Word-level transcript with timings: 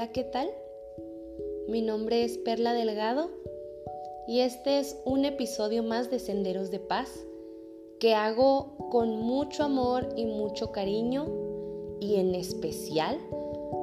Hola, 0.00 0.12
¿qué 0.12 0.24
tal? 0.24 0.48
Mi 1.68 1.82
nombre 1.82 2.24
es 2.24 2.38
Perla 2.38 2.72
Delgado 2.72 3.28
y 4.26 4.40
este 4.40 4.78
es 4.78 4.96
un 5.04 5.26
episodio 5.26 5.82
más 5.82 6.10
de 6.10 6.18
Senderos 6.18 6.70
de 6.70 6.78
Paz 6.78 7.10
que 7.98 8.14
hago 8.14 8.88
con 8.90 9.18
mucho 9.18 9.62
amor 9.62 10.08
y 10.16 10.24
mucho 10.24 10.72
cariño 10.72 11.26
y 12.00 12.14
en 12.14 12.34
especial 12.34 13.18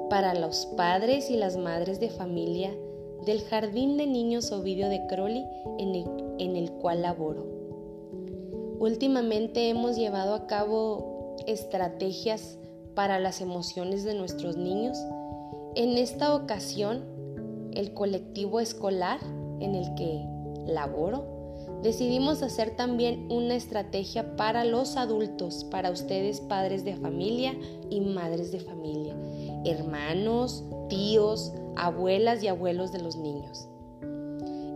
para 0.09 0.33
los 0.33 0.65
padres 0.75 1.29
y 1.29 1.37
las 1.37 1.55
madres 1.55 1.99
de 1.99 2.09
familia 2.09 2.75
del 3.27 3.43
Jardín 3.43 3.97
de 3.97 4.07
Niños 4.07 4.51
Ovidio 4.51 4.89
de 4.89 5.05
Crowley 5.05 5.45
en 5.77 5.93
el, 5.93 6.05
en 6.39 6.55
el 6.55 6.71
cual 6.71 7.03
laboro. 7.03 7.45
Últimamente 8.79 9.69
hemos 9.69 9.95
llevado 9.95 10.33
a 10.33 10.47
cabo 10.47 11.35
estrategias 11.45 12.57
para 12.95 13.19
las 13.19 13.39
emociones 13.39 14.03
de 14.03 14.15
nuestros 14.15 14.57
niños. 14.57 14.97
En 15.77 15.95
esta 15.99 16.33
ocasión, 16.33 17.05
el 17.75 17.93
colectivo 17.93 18.59
escolar 18.59 19.19
en 19.59 19.75
el 19.75 19.93
que 19.93 20.25
laboro, 20.65 21.53
decidimos 21.83 22.41
hacer 22.41 22.75
también 22.75 23.31
una 23.31 23.55
estrategia 23.55 24.35
para 24.35 24.65
los 24.65 24.97
adultos, 24.97 25.65
para 25.65 25.91
ustedes 25.91 26.41
padres 26.41 26.83
de 26.83 26.95
familia 26.95 27.55
y 27.91 28.01
madres 28.01 28.51
de 28.51 28.59
familia, 28.59 29.15
hermanos, 29.65 30.65
tíos, 30.89 31.53
abuelas 31.75 32.41
y 32.41 32.47
abuelos 32.47 32.91
de 32.91 33.03
los 33.03 33.15
niños. 33.15 33.67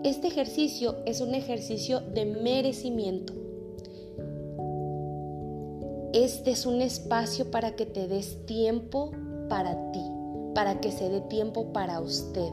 Este 0.03 0.27
ejercicio 0.27 0.97
es 1.07 1.19
un 1.19 1.33
ejercicio 1.33 2.01
de 2.01 2.25
merecimiento 2.25 3.33
este 6.13 6.51
es 6.51 6.65
un 6.65 6.81
espacio 6.81 7.51
para 7.51 7.77
que 7.77 7.85
te 7.85 8.09
des 8.09 8.45
tiempo 8.45 9.11
para 9.47 9.91
ti, 9.93 10.10
para 10.53 10.79
que 10.79 10.91
se 10.91 11.09
dé 11.09 11.21
tiempo 11.21 11.73
para 11.73 11.99
usted, 11.99 12.51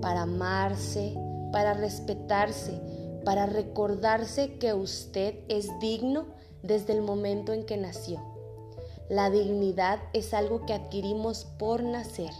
para 0.00 0.22
amarse, 0.22 1.14
para 1.52 1.74
respetarse, 1.74 2.80
para 3.24 3.46
recordarse 3.46 4.58
que 4.58 4.74
usted 4.74 5.34
es 5.48 5.68
digno 5.80 6.26
desde 6.62 6.92
el 6.92 7.02
momento 7.02 7.52
en 7.52 7.64
que 7.64 7.76
nació. 7.76 8.20
La 9.08 9.30
dignidad 9.30 10.00
es 10.12 10.32
algo 10.32 10.64
que 10.64 10.72
adquirimos 10.72 11.44
por 11.44 11.82
nacer. 11.82 12.32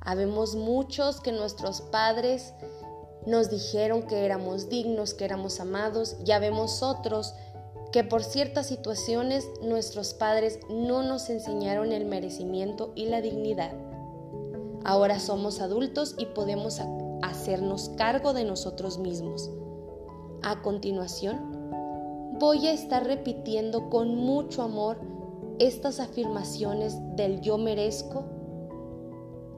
Habemos 0.00 0.54
muchos 0.54 1.20
que 1.20 1.32
nuestros 1.32 1.80
padres 1.80 2.52
nos 3.26 3.50
dijeron 3.50 4.04
que 4.04 4.24
éramos 4.24 4.68
dignos, 4.68 5.14
que 5.14 5.24
éramos 5.24 5.58
amados, 5.58 6.16
ya 6.22 6.38
vemos 6.38 6.82
otros 6.82 7.34
que 7.96 8.04
por 8.04 8.22
ciertas 8.22 8.66
situaciones 8.66 9.48
nuestros 9.62 10.12
padres 10.12 10.60
no 10.68 11.02
nos 11.02 11.30
enseñaron 11.30 11.92
el 11.92 12.04
merecimiento 12.04 12.92
y 12.94 13.06
la 13.06 13.22
dignidad. 13.22 13.72
Ahora 14.84 15.18
somos 15.18 15.62
adultos 15.62 16.14
y 16.18 16.26
podemos 16.26 16.78
hacernos 17.22 17.88
cargo 17.96 18.34
de 18.34 18.44
nosotros 18.44 18.98
mismos. 18.98 19.50
A 20.42 20.60
continuación, 20.60 21.70
voy 22.38 22.66
a 22.66 22.72
estar 22.72 23.06
repitiendo 23.06 23.88
con 23.88 24.14
mucho 24.14 24.60
amor 24.60 24.98
estas 25.58 25.98
afirmaciones 25.98 26.98
del 27.16 27.40
yo 27.40 27.56
merezco 27.56 28.26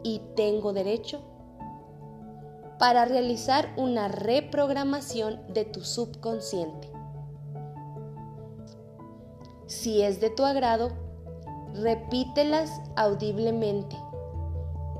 y 0.04 0.22
tengo 0.36 0.72
derecho 0.72 1.22
para 2.78 3.04
realizar 3.04 3.74
una 3.76 4.06
reprogramación 4.06 5.40
de 5.52 5.64
tu 5.64 5.80
subconsciente. 5.80 6.97
Si 9.88 10.02
es 10.02 10.20
de 10.20 10.28
tu 10.28 10.44
agrado, 10.44 10.90
repítelas 11.72 12.82
audiblemente. 12.94 13.96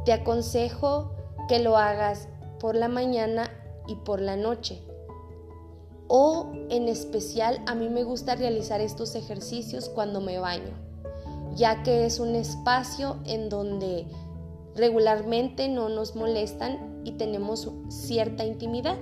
Te 0.07 0.15
aconsejo 0.15 1.13
que 1.47 1.59
lo 1.59 1.77
hagas 1.77 2.27
por 2.59 2.75
la 2.75 2.89
mañana 2.89 3.51
y 3.87 3.97
por 3.97 4.23
la 4.23 4.37
noche. 4.37 4.81
O 6.07 6.51
en 6.71 6.89
especial 6.89 7.63
a 7.67 7.75
mí 7.75 7.91
me 7.91 8.03
gusta 8.03 8.35
realizar 8.35 8.81
estos 8.81 9.15
ejercicios 9.15 9.91
cuando 9.91 10.23
me 10.23 10.39
baño, 10.39 10.73
ya 11.55 11.83
que 11.83 12.07
es 12.07 12.19
un 12.19 12.35
espacio 12.35 13.19
en 13.27 13.51
donde 13.51 14.07
regularmente 14.75 15.69
no 15.69 15.91
nos 15.91 16.17
molestan 16.17 17.03
y 17.05 17.13
tenemos 17.13 17.71
cierta 17.91 18.47
intimidad. 18.47 18.97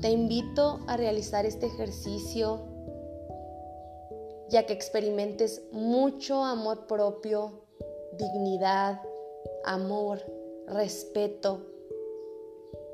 Te 0.00 0.10
invito 0.10 0.80
a 0.86 0.96
realizar 0.96 1.44
este 1.44 1.66
ejercicio 1.66 2.60
ya 4.48 4.66
que 4.66 4.72
experimentes 4.72 5.62
mucho 5.72 6.42
amor 6.42 6.86
propio, 6.86 7.52
dignidad, 8.18 9.00
amor, 9.64 10.20
respeto, 10.66 11.60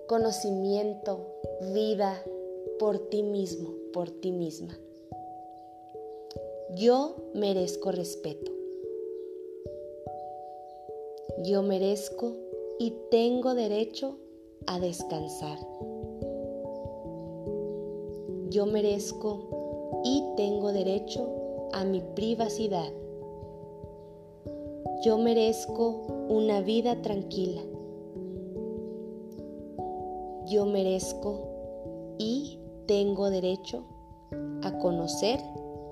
conocimiento, 0.09 1.27
vida 1.73 2.23
por 2.79 2.99
ti 3.09 3.23
mismo, 3.23 3.75
por 3.93 4.11
ti 4.11 4.33
misma. 4.33 4.77
Yo 6.75 7.17
merezco 7.35 7.93
respeto. 7.93 8.53
Yo 11.45 11.63
merezco 11.63 12.35
y 12.79 12.93
tengo 13.11 13.55
derecho 13.55 14.19
a 14.67 14.81
descansar. 14.81 15.59
Yo 18.57 18.65
merezco 18.65 20.01
y 20.03 20.25
tengo 20.35 20.73
derecho 20.73 21.29
a 21.75 21.85
mi 21.85 22.01
privacidad. 22.01 22.91
Yo 25.05 25.19
merezco 25.19 26.07
una 26.31 26.63
vida 26.63 27.03
tranquila. 27.03 27.61
Yo 30.47 30.65
merezco 30.65 32.17
y 32.17 32.59
tengo 32.87 33.29
derecho 33.29 33.85
a 34.63 34.79
conocer 34.79 35.39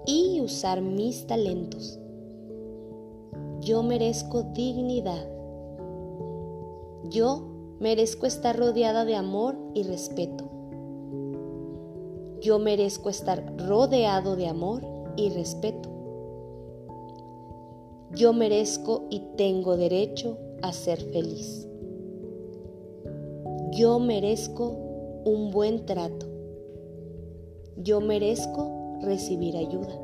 y 0.07 0.41
usar 0.41 0.81
mis 0.81 1.27
talentos. 1.27 2.01
Yo 3.61 3.83
merezco 3.83 4.43
dignidad. 4.55 5.29
Yo 7.11 7.43
merezco 7.79 8.25
estar 8.25 8.59
rodeada 8.59 9.05
de 9.05 9.17
amor 9.17 9.55
y 9.75 9.83
respeto. 9.83 10.54
Yo 12.45 12.59
merezco 12.59 13.09
estar 13.09 13.43
rodeado 13.57 14.37
de 14.37 14.49
amor 14.49 14.83
y 15.17 15.31
respeto. 15.31 15.89
Yo 18.15 18.35
merezco 18.35 19.07
y 19.09 19.21
tengo 19.39 19.79
derecho 19.79 20.37
a 20.61 20.75
ser 20.75 21.01
feliz. 21.01 21.67
Yo 23.73 23.99
merezco 23.99 24.77
un 25.25 25.53
buen 25.53 25.87
trato. 25.87 26.27
Yo 27.79 28.03
merezco 28.03 28.99
recibir 29.01 29.57
ayuda. 29.57 29.99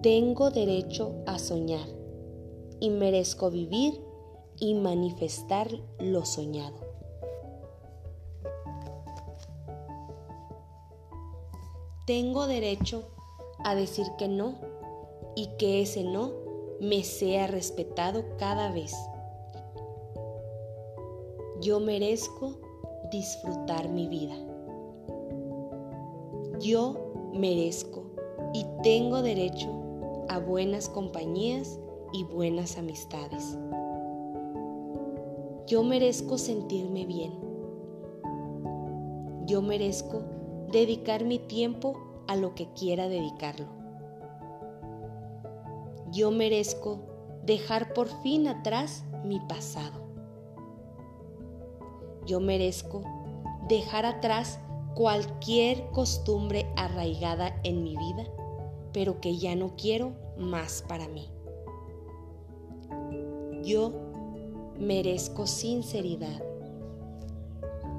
Tengo 0.00 0.50
derecho 0.50 1.16
a 1.26 1.38
soñar 1.38 1.86
y 2.80 2.88
merezco 2.88 3.50
vivir 3.50 4.00
y 4.58 4.72
manifestar 4.72 5.68
lo 5.98 6.24
soñado. 6.24 6.91
Tengo 12.04 12.46
derecho 12.46 13.04
a 13.64 13.74
decir 13.74 14.06
que 14.18 14.28
no 14.28 14.54
y 15.36 15.46
que 15.58 15.82
ese 15.82 16.02
no 16.02 16.32
me 16.80 17.04
sea 17.04 17.46
respetado 17.46 18.24
cada 18.38 18.72
vez. 18.72 18.92
Yo 21.60 21.78
merezco 21.78 22.58
disfrutar 23.12 23.88
mi 23.88 24.08
vida. 24.08 24.34
Yo 26.58 27.30
merezco 27.34 28.02
y 28.52 28.66
tengo 28.82 29.22
derecho 29.22 29.68
a 30.28 30.38
buenas 30.38 30.88
compañías 30.88 31.78
y 32.12 32.24
buenas 32.24 32.78
amistades. 32.78 33.56
Yo 35.68 35.84
merezco 35.84 36.36
sentirme 36.36 37.06
bien. 37.06 37.32
Yo 39.46 39.62
merezco 39.62 40.22
dedicar 40.72 41.24
mi 41.24 41.38
tiempo 41.38 42.24
a 42.26 42.34
lo 42.34 42.54
que 42.54 42.72
quiera 42.72 43.08
dedicarlo. 43.08 43.66
Yo 46.10 46.30
merezco 46.30 47.00
dejar 47.44 47.92
por 47.92 48.08
fin 48.22 48.48
atrás 48.48 49.04
mi 49.24 49.38
pasado. 49.40 50.00
Yo 52.26 52.40
merezco 52.40 53.02
dejar 53.68 54.06
atrás 54.06 54.60
cualquier 54.94 55.88
costumbre 55.90 56.66
arraigada 56.76 57.58
en 57.64 57.82
mi 57.82 57.96
vida, 57.96 58.26
pero 58.92 59.20
que 59.20 59.36
ya 59.36 59.56
no 59.56 59.74
quiero 59.76 60.12
más 60.38 60.84
para 60.88 61.08
mí. 61.08 61.28
Yo 63.62 63.92
merezco 64.78 65.46
sinceridad. 65.46 66.42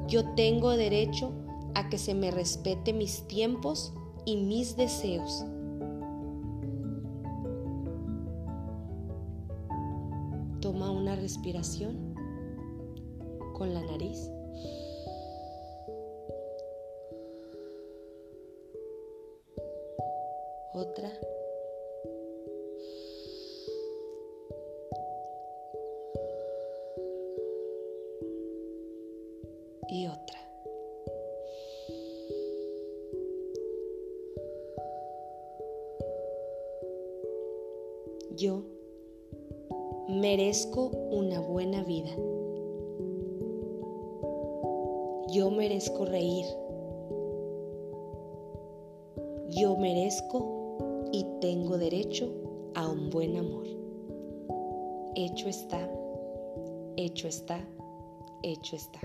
Yo 0.07 0.33
tengo 0.35 0.71
derecho 0.71 1.31
a 1.75 1.89
que 1.89 1.97
se 1.97 2.13
me 2.13 2.31
respete 2.31 2.93
mis 2.93 3.27
tiempos 3.27 3.93
y 4.25 4.37
mis 4.37 4.75
deseos. 4.77 5.45
Toma 10.61 10.91
una 10.91 11.15
respiración 11.15 12.15
con 13.53 13.73
la 13.73 13.81
nariz. 13.81 14.29
Otra. 20.73 21.32
Yo 45.33 45.49
merezco 45.49 46.05
reír. 46.05 46.45
Yo 49.49 49.75
merezco 49.77 51.09
y 51.11 51.25
tengo 51.41 51.79
derecho 51.79 52.31
a 52.75 52.87
un 52.87 53.09
buen 53.09 53.37
amor. 53.37 53.65
Hecho 55.15 55.49
está, 55.49 55.89
hecho 56.97 57.27
está, 57.27 57.67
hecho 58.43 58.75
está. 58.75 58.99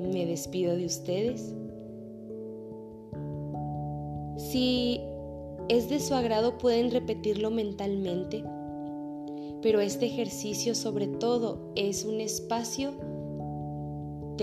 Me 0.00 0.26
despido 0.26 0.74
de 0.74 0.86
ustedes. 0.86 1.54
Si 4.36 5.00
es 5.68 5.88
de 5.88 6.00
su 6.00 6.12
agrado 6.14 6.58
pueden 6.58 6.90
repetirlo 6.90 7.52
mentalmente, 7.52 8.42
pero 9.62 9.80
este 9.80 10.06
ejercicio 10.06 10.74
sobre 10.74 11.06
todo 11.06 11.70
es 11.76 12.04
un 12.04 12.20
espacio 12.20 13.09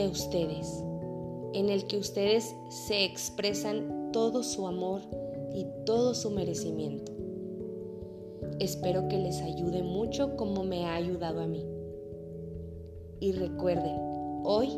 de 0.02 0.08
ustedes, 0.08 0.84
en 1.54 1.70
el 1.70 1.88
que 1.88 1.98
ustedes 1.98 2.56
se 2.70 3.04
expresan 3.04 4.12
todo 4.12 4.44
su 4.44 4.68
amor 4.68 5.02
y 5.54 5.66
todo 5.86 6.14
su 6.14 6.30
merecimiento. 6.30 7.12
Espero 8.60 9.08
que 9.08 9.18
les 9.18 9.42
ayude 9.42 9.84
mucho 9.84 10.36
como 10.36 10.64
me 10.64 10.86
ha 10.86 10.96
ayudado 10.96 11.42
a 11.42 11.48
mí. 11.48 11.66
Y 13.20 13.32
recuerden, 13.32 13.98
hoy 14.44 14.78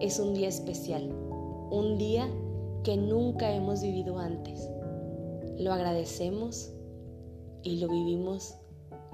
es 0.00 0.18
un 0.18 0.34
día 0.34 0.48
especial, 0.48 1.10
un 1.70 1.98
día 1.98 2.28
que 2.82 2.96
nunca 2.96 3.54
hemos 3.54 3.82
vivido 3.82 4.18
antes 4.18 4.68
lo 5.58 5.72
agradecemos 5.72 6.72
y 7.62 7.76
lo 7.76 7.88
vivimos 7.88 8.56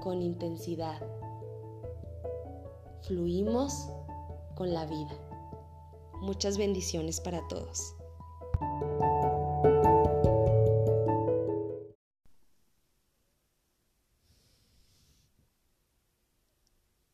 con 0.03 0.23
intensidad. 0.23 1.01
Fluimos 3.03 3.89
con 4.55 4.73
la 4.73 4.87
vida. 4.87 5.30
Muchas 6.21 6.59
bendiciones 6.59 7.21
para 7.21 7.47
todos. 7.49 7.95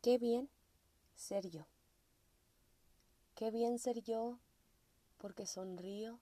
Qué 0.03 0.19
bien 0.19 0.49
ser 1.15 1.49
yo. 1.51 1.67
Qué 3.35 3.51
bien 3.51 3.79
ser 3.79 4.03
yo 4.03 4.39
porque 5.19 5.47
sonrío, 5.47 6.21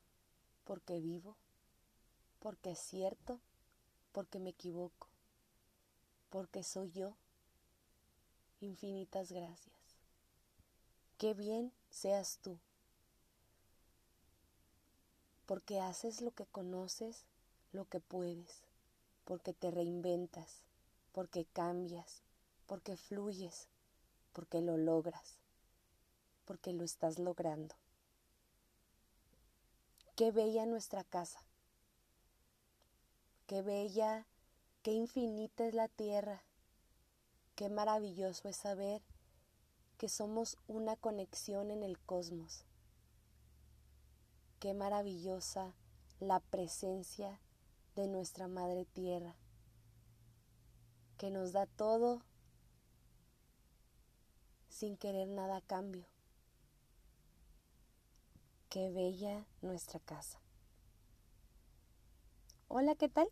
porque 0.64 1.00
vivo 1.00 1.36
porque 2.44 2.72
es 2.72 2.78
cierto, 2.78 3.40
porque 4.12 4.38
me 4.38 4.50
equivoco, 4.50 5.08
porque 6.28 6.62
soy 6.62 6.92
yo. 6.92 7.16
Infinitas 8.60 9.32
gracias. 9.32 9.75
Qué 11.16 11.32
bien 11.32 11.72
seas 11.88 12.38
tú, 12.42 12.58
porque 15.46 15.81
haces 15.81 16.20
lo 16.20 16.31
que 16.31 16.46
conoces, 16.46 17.25
lo 17.73 17.85
que 17.87 18.00
puedes, 18.00 18.62
porque 19.25 19.52
te 19.52 19.70
reinventas, 19.70 20.62
porque 21.12 21.44
cambias, 21.44 22.23
porque 22.67 22.96
fluyes, 22.96 23.69
porque 24.32 24.61
lo 24.61 24.76
logras, 24.76 25.38
porque 26.44 26.73
lo 26.73 26.85
estás 26.85 27.19
logrando. 27.19 27.75
Qué 30.17 30.31
bella 30.31 30.67
nuestra 30.67 31.05
casa 31.05 31.44
Qué 33.46 33.61
bella, 33.61 34.26
qué 34.82 34.93
infinita 34.93 35.67
es 35.67 35.75
la 35.75 35.88
tierra. 35.88 36.43
Qué 37.56 37.69
maravilloso 37.69 38.49
es 38.49 38.56
saber 38.56 39.02
que 39.99 40.08
somos 40.08 40.56
una 40.67 40.96
conexión 40.96 41.70
en 41.70 41.82
el 41.82 41.99
cosmos. 41.99 42.64
Qué 44.64 44.72
maravillosa 44.72 45.75
la 46.20 46.40
presencia 46.40 47.38
de 47.96 48.06
nuestra 48.06 48.49
Madre 48.49 48.87
Tierra, 48.87 49.37
que 51.19 51.31
nos 51.31 51.52
da 51.52 51.66
todo 51.66 52.22
sin 54.70 54.96
querer 54.96 55.28
nada 55.28 55.58
a 55.58 55.61
cambio. 55.61 56.06
Qué 58.70 58.90
bella 58.90 59.44
nuestra 59.61 60.00
casa. 60.00 60.40
Hola, 62.69 62.94
¿qué 62.94 63.10
tal? 63.10 63.28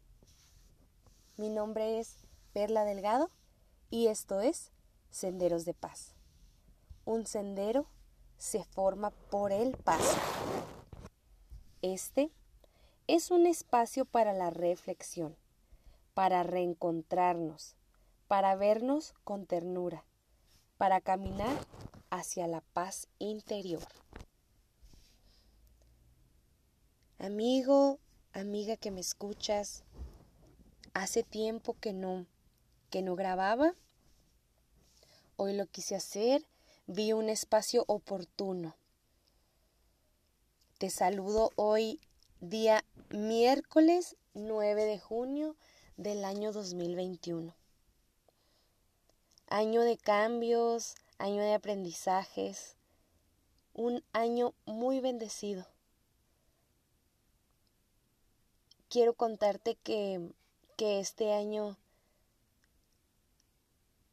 Mi 1.39 1.49
nombre 1.49 1.99
es 1.99 2.19
Perla 2.53 2.85
Delgado 2.85 3.31
y 3.89 4.09
esto 4.09 4.43
es 4.43 4.71
Senderos 5.09 5.65
de 5.65 5.73
Paz. 5.73 6.15
Un 7.07 7.25
sendero 7.25 7.87
se 8.37 8.65
forma 8.65 9.13
por 9.31 9.51
el 9.51 9.79
paso. 9.79 10.19
Este 11.83 12.31
es 13.09 13.33
un 13.33 13.45
espacio 13.45 14.05
para 14.05 14.33
la 14.33 14.51
reflexión, 14.51 15.37
para 16.15 16.45
reencontrarnos, 16.45 17.75
para 18.29 18.55
vernos 18.55 19.15
con 19.25 19.47
ternura, 19.47 20.05
para 20.79 21.01
caminar 21.01 21.57
hacia 22.09 22.47
la 22.47 22.61
paz 22.61 23.09
interior. 23.19 23.83
Amigo, 27.19 27.99
amiga 28.33 28.77
que 28.77 28.93
me 28.93 29.01
escuchas, 29.01 29.83
hace 30.95 31.25
tiempo 31.25 31.77
que 31.81 31.93
no, 31.93 32.27
que 32.91 33.03
no 33.03 33.17
grababa. 33.17 33.75
Hoy 35.35 35.57
lo 35.57 35.67
quise 35.67 35.97
hacer, 35.97 36.47
vi 36.87 37.13
un 37.13 37.29
espacio 37.29 37.83
oportuno. 37.89 38.77
Te 40.83 40.91
saludo 40.91 41.53
hoy 41.55 42.01
día 42.41 42.85
miércoles 43.11 44.17
9 44.35 44.85
de 44.85 44.99
junio 44.99 45.55
del 45.97 46.25
año 46.25 46.51
2021. 46.51 47.55
Año 49.47 49.83
de 49.83 49.97
cambios, 49.97 50.97
año 51.19 51.41
de 51.41 51.55
aprendizajes, 51.55 52.75
un 53.75 54.03
año 54.13 54.55
muy 54.65 54.99
bendecido 54.99 55.69
quiero 58.89 59.15
contarte 59.15 59.77
que, 59.77 60.33
que 60.77 60.99
este 60.99 61.33
año 61.33 61.79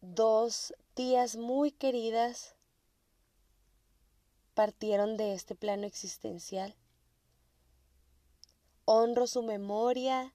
dos 0.01 0.75
tías 0.93 1.35
muy 1.35 1.71
queridas 1.71 2.53
partieron 4.59 5.15
de 5.15 5.35
este 5.35 5.55
plano 5.55 5.87
existencial. 5.87 6.75
Honro 8.83 9.25
su 9.25 9.41
memoria, 9.41 10.33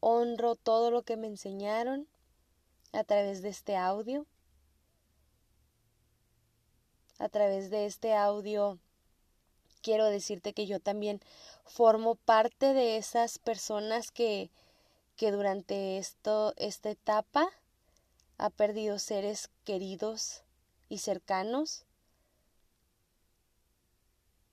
honro 0.00 0.56
todo 0.56 0.90
lo 0.90 1.02
que 1.02 1.18
me 1.18 1.26
enseñaron 1.26 2.08
a 2.92 3.04
través 3.04 3.42
de 3.42 3.50
este 3.50 3.76
audio. 3.76 4.24
A 7.18 7.28
través 7.28 7.68
de 7.68 7.84
este 7.84 8.14
audio 8.14 8.78
quiero 9.82 10.06
decirte 10.06 10.54
que 10.54 10.64
yo 10.64 10.80
también 10.80 11.20
formo 11.66 12.14
parte 12.14 12.72
de 12.72 12.96
esas 12.96 13.38
personas 13.38 14.10
que, 14.10 14.48
que 15.16 15.32
durante 15.32 15.98
esto, 15.98 16.54
esta 16.56 16.88
etapa 16.88 17.50
ha 18.38 18.48
perdido 18.48 18.98
seres 18.98 19.50
queridos 19.66 20.44
y 20.88 20.96
cercanos, 20.96 21.84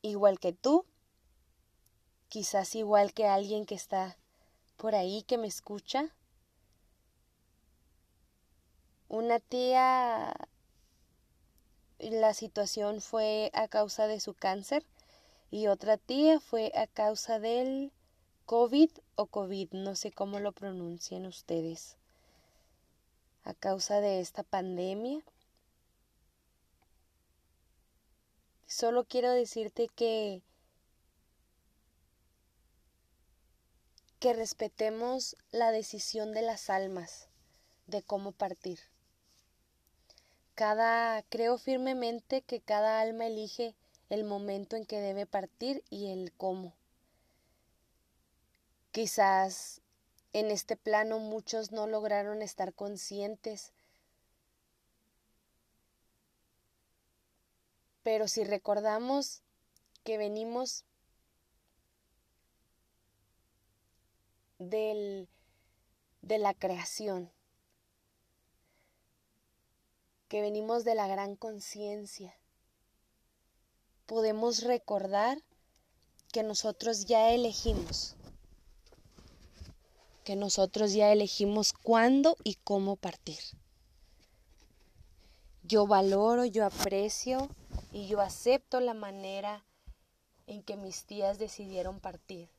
igual 0.02 0.40
que 0.40 0.54
tú, 0.54 0.86
quizás 2.30 2.76
igual 2.76 3.14
que 3.14 3.28
alguien 3.28 3.66
que 3.66 3.76
está 3.76 4.18
por 4.78 4.96
ahí 4.96 5.24
que 5.24 5.38
me 5.38 5.48
escucha. 5.48 6.16
Una 9.08 9.40
tía, 9.40 10.34
la 12.00 12.34
situación 12.34 13.02
fue 13.02 13.52
a 13.54 13.68
causa 13.68 14.08
de 14.08 14.20
su 14.20 14.34
cáncer 14.34 14.86
y 15.52 15.68
otra 15.68 15.98
tía 15.98 16.40
fue 16.40 16.72
a 16.76 16.88
causa 16.88 17.40
del 17.40 17.92
COVID 18.46 18.90
o 19.16 19.28
COVID, 19.28 19.74
no 19.74 19.96
sé 19.96 20.12
cómo 20.12 20.40
lo 20.40 20.52
pronuncian 20.52 21.26
ustedes, 21.26 21.98
a 23.44 23.54
causa 23.54 24.02
de 24.02 24.20
esta 24.20 24.44
pandemia. 24.44 25.22
Solo 28.72 29.04
quiero 29.04 29.32
decirte 29.32 29.90
que 29.90 30.42
que 34.22 34.32
respetemos 34.32 35.36
la 35.52 35.72
decisión 35.72 36.32
de 36.32 36.42
las 36.42 36.70
almas 36.70 37.28
de 37.88 38.02
cómo 38.02 38.32
partir. 38.32 38.80
Cada 40.56 41.22
creo 41.24 41.58
firmemente 41.58 42.44
que 42.44 42.62
cada 42.62 43.02
alma 43.02 43.26
elige 43.28 43.76
el 44.10 44.24
momento 44.24 44.78
en 44.78 44.86
que 44.86 45.02
debe 45.02 45.26
partir 45.26 45.84
y 45.90 46.14
el 46.14 46.32
cómo. 46.32 46.74
Quizás 48.92 49.82
en 50.32 50.50
este 50.50 50.78
plano 50.78 51.20
muchos 51.20 51.74
no 51.74 51.88
lograron 51.88 52.42
estar 52.42 52.74
conscientes, 52.74 53.74
pero 58.04 58.28
si 58.28 58.44
recordamos 58.44 59.42
que 60.04 60.18
venimos 60.18 60.86
del, 64.58 65.28
de 66.22 66.38
la 66.38 66.54
creación, 66.54 67.32
que 70.28 70.42
venimos 70.42 70.84
de 70.84 70.96
la 70.96 71.08
gran 71.08 71.36
conciencia, 71.36 72.36
podemos 74.06 74.64
recordar 74.64 75.38
que 76.32 76.44
nosotros 76.44 77.06
ya 77.06 77.32
elegimos, 77.32 78.16
que 80.24 80.36
nosotros 80.36 80.94
ya 80.94 81.12
elegimos 81.12 81.74
cuándo 81.74 82.38
y 82.44 82.56
cómo 82.64 82.96
partir. 82.96 83.40
Yo 85.64 85.86
valoro, 85.86 86.46
yo 86.46 86.66
aprecio 86.66 87.50
y 87.92 88.08
yo 88.08 88.22
acepto 88.22 88.80
la 88.80 88.94
manera 88.94 89.66
en 90.48 90.64
que 90.64 90.78
mis 90.78 91.06
tías 91.06 91.38
decidieron 91.38 92.00
partir. 92.00 92.50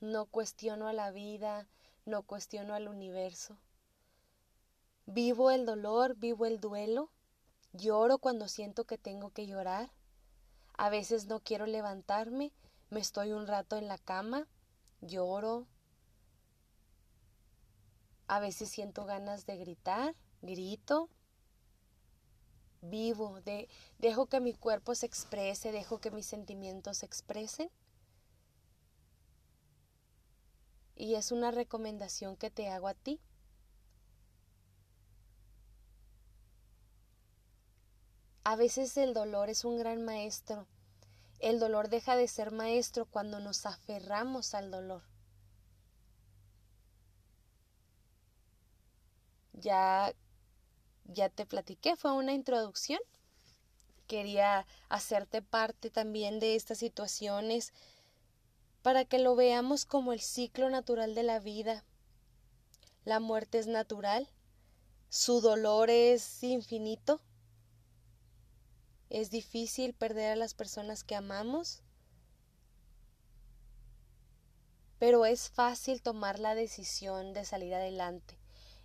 No 0.00 0.26
cuestiono 0.26 0.88
a 0.88 0.92
la 0.92 1.10
vida, 1.10 1.68
no 2.06 2.22
cuestiono 2.22 2.74
al 2.74 2.88
universo. 2.88 3.56
Vivo 5.06 5.50
el 5.50 5.66
dolor, 5.66 6.16
vivo 6.16 6.46
el 6.46 6.60
duelo, 6.60 7.10
lloro 7.72 8.18
cuando 8.18 8.48
siento 8.48 8.84
que 8.84 8.98
tengo 8.98 9.30
que 9.30 9.46
llorar. 9.46 9.90
A 10.76 10.88
veces 10.88 11.26
no 11.26 11.40
quiero 11.40 11.66
levantarme, 11.66 12.52
me 12.90 13.00
estoy 13.00 13.32
un 13.32 13.46
rato 13.46 13.76
en 13.76 13.88
la 13.88 13.98
cama, 13.98 14.48
lloro. 15.00 15.66
A 18.26 18.40
veces 18.40 18.70
siento 18.70 19.04
ganas 19.04 19.44
de 19.44 19.56
gritar, 19.58 20.14
grito. 20.40 21.10
Vivo, 22.82 23.40
de, 23.42 23.68
dejo 23.98 24.26
que 24.26 24.40
mi 24.40 24.54
cuerpo 24.54 24.94
se 24.94 25.06
exprese, 25.06 25.72
dejo 25.72 26.00
que 26.00 26.10
mis 26.10 26.26
sentimientos 26.26 26.98
se 26.98 27.06
expresen. 27.06 27.70
Y 30.96 31.14
es 31.14 31.32
una 31.32 31.50
recomendación 31.50 32.36
que 32.36 32.50
te 32.50 32.68
hago 32.68 32.88
a 32.88 32.94
ti. 32.94 33.20
A 38.44 38.56
veces 38.56 38.96
el 38.96 39.14
dolor 39.14 39.48
es 39.48 39.64
un 39.64 39.78
gran 39.78 40.04
maestro. 40.04 40.66
El 41.38 41.60
dolor 41.60 41.88
deja 41.88 42.16
de 42.16 42.28
ser 42.28 42.50
maestro 42.52 43.06
cuando 43.06 43.38
nos 43.40 43.66
aferramos 43.66 44.54
al 44.54 44.70
dolor. 44.70 45.02
Ya 49.52 50.12
ya 51.12 51.28
te 51.28 51.46
platiqué, 51.46 51.96
fue 51.96 52.12
una 52.12 52.32
introducción. 52.32 53.00
Quería 54.06 54.66
hacerte 54.88 55.42
parte 55.42 55.90
también 55.90 56.40
de 56.40 56.56
estas 56.56 56.78
situaciones 56.78 57.72
para 58.82 59.04
que 59.04 59.18
lo 59.18 59.36
veamos 59.36 59.84
como 59.84 60.12
el 60.12 60.20
ciclo 60.20 60.68
natural 60.70 61.14
de 61.14 61.22
la 61.22 61.38
vida. 61.38 61.84
La 63.04 63.20
muerte 63.20 63.58
es 63.58 63.66
natural, 63.66 64.28
su 65.08 65.40
dolor 65.42 65.90
es 65.90 66.42
infinito. 66.42 67.20
Es 69.10 69.30
difícil 69.30 69.92
perder 69.92 70.32
a 70.32 70.36
las 70.36 70.54
personas 70.54 71.04
que 71.04 71.14
amamos, 71.14 71.82
pero 74.98 75.26
es 75.26 75.50
fácil 75.50 76.00
tomar 76.00 76.38
la 76.38 76.54
decisión 76.54 77.34
de 77.34 77.44
salir 77.44 77.74
adelante. 77.74 78.38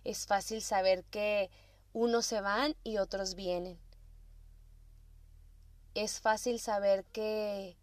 Es 0.04 0.26
fácil 0.26 0.60
saber 0.60 1.04
que 1.04 1.48
unos 1.98 2.26
se 2.26 2.40
van 2.40 2.76
y 2.84 2.98
otros 2.98 3.34
vienen. 3.34 3.76
Es 5.94 6.20
fácil 6.20 6.60
saber 6.60 7.04
que 7.06 7.76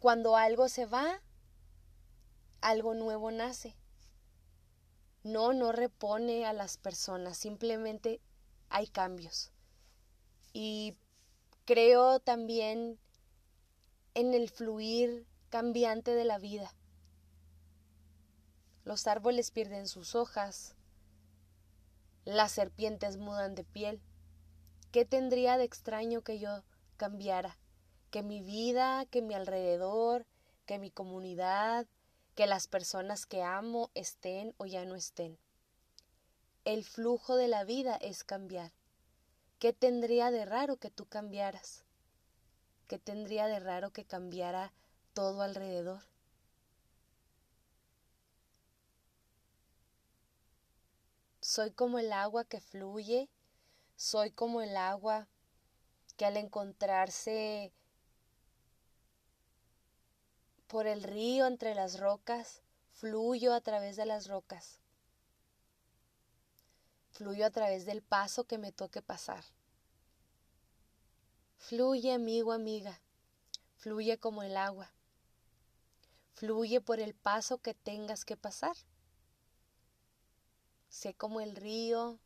cuando 0.00 0.36
algo 0.36 0.68
se 0.68 0.84
va, 0.84 1.22
algo 2.60 2.92
nuevo 2.92 3.30
nace. 3.30 3.74
No, 5.22 5.54
no 5.54 5.72
repone 5.72 6.44
a 6.44 6.52
las 6.52 6.76
personas, 6.76 7.38
simplemente 7.38 8.20
hay 8.68 8.86
cambios. 8.86 9.50
Y 10.52 10.94
creo 11.64 12.20
también 12.20 12.98
en 14.12 14.34
el 14.34 14.50
fluir 14.50 15.26
cambiante 15.48 16.14
de 16.14 16.26
la 16.26 16.36
vida. 16.36 16.74
Los 18.84 19.06
árboles 19.06 19.50
pierden 19.50 19.88
sus 19.88 20.14
hojas, 20.14 20.76
las 22.24 22.52
serpientes 22.52 23.16
mudan 23.16 23.54
de 23.54 23.64
piel. 23.64 24.00
¿Qué 24.92 25.04
tendría 25.04 25.56
de 25.58 25.64
extraño 25.64 26.22
que 26.22 26.38
yo 26.38 26.62
cambiara? 26.96 27.58
que 28.14 28.22
mi 28.22 28.42
vida, 28.42 29.06
que 29.06 29.22
mi 29.22 29.34
alrededor, 29.34 30.24
que 30.66 30.78
mi 30.78 30.92
comunidad, 30.92 31.84
que 32.36 32.46
las 32.46 32.68
personas 32.68 33.26
que 33.26 33.42
amo 33.42 33.90
estén 33.94 34.54
o 34.56 34.66
ya 34.66 34.84
no 34.84 34.94
estén. 34.94 35.36
El 36.64 36.84
flujo 36.84 37.34
de 37.34 37.48
la 37.48 37.64
vida 37.64 37.96
es 37.96 38.22
cambiar. 38.22 38.70
¿Qué 39.58 39.72
tendría 39.72 40.30
de 40.30 40.44
raro 40.44 40.76
que 40.76 40.90
tú 40.92 41.06
cambiaras? 41.06 41.82
¿Qué 42.86 43.00
tendría 43.00 43.48
de 43.48 43.58
raro 43.58 43.90
que 43.90 44.04
cambiara 44.04 44.72
todo 45.12 45.42
alrededor? 45.42 46.13
Soy 51.54 51.70
como 51.70 52.00
el 52.00 52.12
agua 52.12 52.44
que 52.44 52.60
fluye, 52.60 53.30
soy 53.94 54.32
como 54.32 54.60
el 54.60 54.76
agua 54.76 55.28
que 56.16 56.24
al 56.24 56.36
encontrarse 56.36 57.72
por 60.66 60.88
el 60.88 61.04
río 61.04 61.46
entre 61.46 61.76
las 61.76 62.00
rocas, 62.00 62.60
fluyo 62.90 63.54
a 63.54 63.60
través 63.60 63.94
de 63.94 64.04
las 64.04 64.26
rocas. 64.26 64.80
Fluyo 67.12 67.46
a 67.46 67.50
través 67.50 67.86
del 67.86 68.02
paso 68.02 68.42
que 68.42 68.58
me 68.58 68.72
toque 68.72 69.00
pasar. 69.00 69.44
Fluye, 71.58 72.12
amigo, 72.12 72.50
amiga. 72.50 73.00
Fluye 73.76 74.18
como 74.18 74.42
el 74.42 74.56
agua. 74.56 74.92
Fluye 76.32 76.80
por 76.80 76.98
el 76.98 77.14
paso 77.14 77.58
que 77.58 77.74
tengas 77.74 78.24
que 78.24 78.36
pasar. 78.36 78.74
Sé 80.94 81.12
como 81.12 81.40
el 81.40 81.56
río 81.56 82.20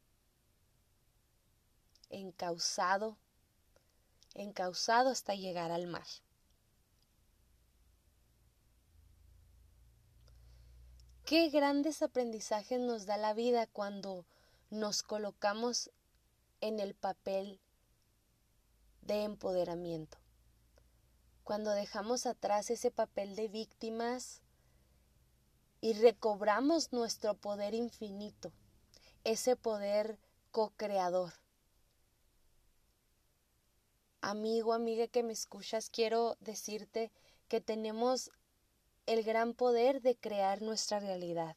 encauzado, 2.10 3.16
encauzado 4.34 5.08
hasta 5.08 5.34
llegar 5.34 5.70
al 5.70 5.86
mar. 5.86 6.06
Qué 11.24 11.48
grandes 11.48 12.02
aprendizajes 12.02 12.78
nos 12.78 13.06
da 13.06 13.16
la 13.16 13.32
vida 13.32 13.66
cuando 13.66 14.26
nos 14.68 15.02
colocamos 15.02 15.90
en 16.60 16.78
el 16.78 16.94
papel 16.94 17.58
de 19.00 19.24
empoderamiento. 19.24 20.18
Cuando 21.42 21.70
dejamos 21.70 22.26
atrás 22.26 22.68
ese 22.68 22.90
papel 22.90 23.34
de 23.34 23.48
víctimas 23.48 24.42
y 25.80 25.94
recobramos 25.94 26.92
nuestro 26.92 27.34
poder 27.34 27.74
infinito, 27.74 28.52
ese 29.24 29.56
poder 29.56 30.18
co-creador. 30.50 31.32
Amigo, 34.20 34.72
amiga 34.72 35.06
que 35.06 35.22
me 35.22 35.32
escuchas, 35.32 35.90
quiero 35.90 36.36
decirte 36.40 37.12
que 37.48 37.60
tenemos 37.60 38.32
el 39.06 39.22
gran 39.22 39.54
poder 39.54 40.02
de 40.02 40.16
crear 40.16 40.60
nuestra 40.60 40.98
realidad. 40.98 41.56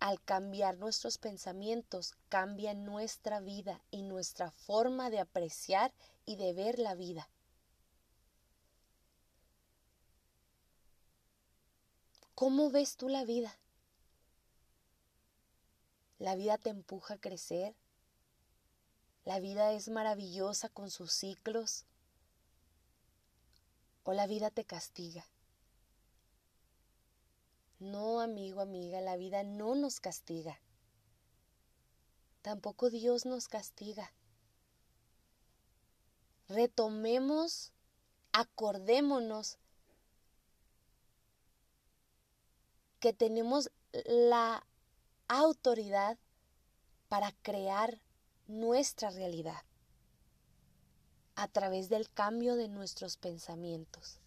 Al 0.00 0.22
cambiar 0.22 0.76
nuestros 0.76 1.18
pensamientos, 1.18 2.14
cambia 2.28 2.74
nuestra 2.74 3.40
vida 3.40 3.82
y 3.90 4.02
nuestra 4.02 4.50
forma 4.50 5.10
de 5.10 5.18
apreciar 5.18 5.92
y 6.24 6.36
de 6.36 6.52
ver 6.52 6.78
la 6.78 6.94
vida. 6.94 7.28
¿Cómo 12.38 12.70
ves 12.70 12.96
tú 12.96 13.08
la 13.08 13.24
vida? 13.24 13.58
La 16.20 16.36
vida 16.36 16.56
te 16.56 16.70
empuja 16.70 17.14
a 17.14 17.18
crecer. 17.20 17.74
La 19.24 19.40
vida 19.40 19.72
es 19.72 19.88
maravillosa 19.88 20.68
con 20.68 20.88
sus 20.88 21.10
ciclos. 21.10 21.84
O 24.04 24.12
la 24.12 24.28
vida 24.28 24.52
te 24.52 24.64
castiga. 24.64 25.26
No, 27.80 28.20
amigo, 28.20 28.60
amiga, 28.60 29.00
la 29.00 29.16
vida 29.16 29.42
no 29.42 29.74
nos 29.74 29.98
castiga. 29.98 30.60
Tampoco 32.42 32.88
Dios 32.88 33.26
nos 33.26 33.48
castiga. 33.48 34.12
Retomemos, 36.46 37.72
acordémonos 38.30 39.58
que 43.00 43.12
tenemos 43.12 43.70
la 43.92 44.66
autoridad 45.28 46.18
para 47.08 47.32
crear 47.42 48.00
nuestra 48.46 49.10
realidad 49.10 49.62
a 51.36 51.46
través 51.48 51.88
del 51.88 52.10
cambio 52.10 52.56
de 52.56 52.68
nuestros 52.68 53.16
pensamientos. 53.16 54.18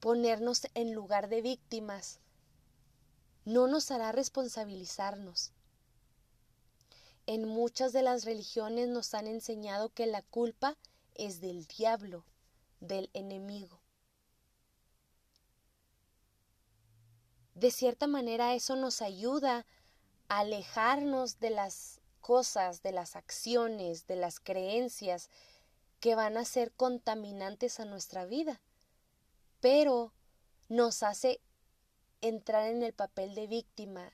Ponernos 0.00 0.66
en 0.74 0.92
lugar 0.92 1.28
de 1.28 1.42
víctimas 1.42 2.20
no 3.44 3.66
nos 3.66 3.90
hará 3.90 4.12
responsabilizarnos. 4.12 5.52
En 7.26 7.48
muchas 7.48 7.92
de 7.92 8.02
las 8.02 8.24
religiones 8.24 8.88
nos 8.88 9.14
han 9.14 9.26
enseñado 9.26 9.88
que 9.88 10.06
la 10.06 10.22
culpa 10.22 10.76
es 11.14 11.40
del 11.40 11.66
diablo, 11.66 12.24
del 12.80 13.10
enemigo. 13.12 13.77
De 17.58 17.72
cierta 17.72 18.06
manera 18.06 18.54
eso 18.54 18.76
nos 18.76 19.02
ayuda 19.02 19.66
a 20.28 20.38
alejarnos 20.40 21.40
de 21.40 21.50
las 21.50 22.00
cosas, 22.20 22.82
de 22.82 22.92
las 22.92 23.16
acciones, 23.16 24.06
de 24.06 24.14
las 24.14 24.38
creencias 24.38 25.28
que 25.98 26.14
van 26.14 26.36
a 26.36 26.44
ser 26.44 26.70
contaminantes 26.72 27.80
a 27.80 27.84
nuestra 27.84 28.26
vida. 28.26 28.60
Pero 29.60 30.12
nos 30.68 31.02
hace 31.02 31.40
entrar 32.20 32.68
en 32.68 32.84
el 32.84 32.92
papel 32.92 33.34
de 33.34 33.48
víctima 33.48 34.12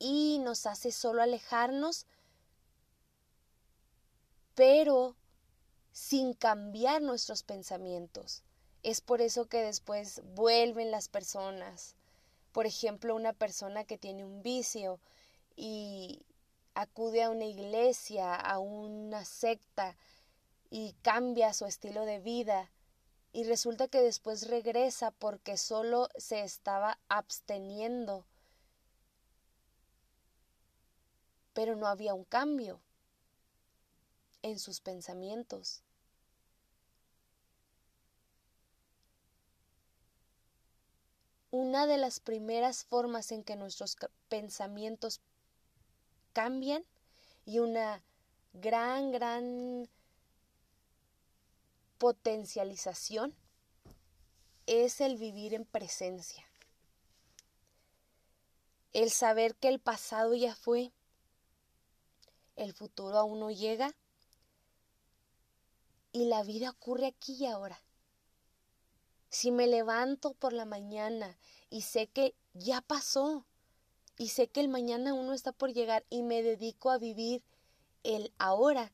y 0.00 0.40
nos 0.40 0.66
hace 0.66 0.90
solo 0.90 1.22
alejarnos, 1.22 2.06
pero 4.56 5.14
sin 5.92 6.32
cambiar 6.32 7.00
nuestros 7.00 7.44
pensamientos. 7.44 8.42
Es 8.82 9.00
por 9.00 9.20
eso 9.20 9.46
que 9.46 9.62
después 9.62 10.22
vuelven 10.34 10.90
las 10.90 11.08
personas. 11.08 11.96
Por 12.52 12.66
ejemplo, 12.66 13.14
una 13.14 13.32
persona 13.32 13.84
que 13.84 13.98
tiene 13.98 14.24
un 14.24 14.42
vicio 14.42 15.00
y 15.54 16.22
acude 16.74 17.22
a 17.22 17.30
una 17.30 17.44
iglesia, 17.44 18.34
a 18.34 18.58
una 18.58 19.24
secta 19.24 19.96
y 20.70 20.94
cambia 21.02 21.52
su 21.52 21.66
estilo 21.66 22.06
de 22.06 22.20
vida 22.20 22.70
y 23.32 23.44
resulta 23.44 23.88
que 23.88 24.00
después 24.00 24.48
regresa 24.48 25.10
porque 25.12 25.56
solo 25.56 26.08
se 26.16 26.40
estaba 26.42 26.98
absteniendo. 27.08 28.24
Pero 31.52 31.76
no 31.76 31.86
había 31.86 32.14
un 32.14 32.24
cambio 32.24 32.80
en 34.42 34.58
sus 34.58 34.80
pensamientos. 34.80 35.82
Una 41.50 41.86
de 41.86 41.98
las 41.98 42.20
primeras 42.20 42.84
formas 42.84 43.32
en 43.32 43.42
que 43.42 43.56
nuestros 43.56 43.96
pensamientos 44.28 45.20
cambian 46.32 46.84
y 47.44 47.58
una 47.58 48.02
gran, 48.52 49.10
gran 49.10 49.88
potencialización 51.98 53.34
es 54.66 55.00
el 55.00 55.16
vivir 55.16 55.54
en 55.54 55.64
presencia. 55.64 56.44
El 58.92 59.10
saber 59.10 59.54
que 59.56 59.68
el 59.68 59.80
pasado 59.80 60.34
ya 60.34 60.54
fue, 60.54 60.92
el 62.56 62.72
futuro 62.72 63.18
aún 63.18 63.40
no 63.40 63.50
llega 63.50 63.94
y 66.12 66.26
la 66.26 66.42
vida 66.42 66.70
ocurre 66.70 67.06
aquí 67.06 67.36
y 67.40 67.46
ahora. 67.46 67.80
Si 69.30 69.52
me 69.52 69.68
levanto 69.68 70.34
por 70.34 70.52
la 70.52 70.64
mañana 70.64 71.38
y 71.70 71.82
sé 71.82 72.08
que 72.08 72.34
ya 72.52 72.80
pasó 72.80 73.46
y 74.18 74.28
sé 74.28 74.48
que 74.48 74.60
el 74.60 74.68
mañana 74.68 75.10
aún 75.10 75.26
no 75.26 75.32
está 75.32 75.52
por 75.52 75.72
llegar 75.72 76.04
y 76.10 76.22
me 76.22 76.42
dedico 76.42 76.90
a 76.90 76.98
vivir 76.98 77.42
el 78.02 78.32
ahora, 78.38 78.92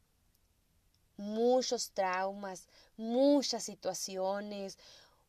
muchos 1.17 1.91
traumas, 1.93 2.69
muchas 2.99 3.65
situaciones, 3.65 4.79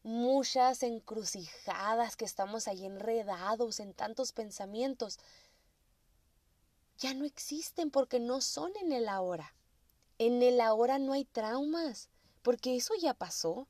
muchas 0.03 0.83
encrucijadas 0.83 2.17
que 2.17 2.25
estamos 2.25 2.67
ahí 2.67 2.85
enredados 2.85 3.79
en 3.79 3.93
tantos 3.93 4.33
pensamientos, 4.33 5.19
ya 6.97 7.13
no 7.13 7.23
existen 7.25 7.91
porque 7.91 8.19
no 8.19 8.41
son 8.41 8.71
en 8.81 8.91
el 8.91 9.07
ahora. 9.07 9.53
En 10.17 10.41
el 10.43 10.59
ahora 10.59 10.99
no 10.99 11.13
hay 11.13 11.25
traumas, 11.25 12.09
porque 12.41 12.75
eso 12.75 12.93
ya 12.99 13.13
pasó. 13.13 13.67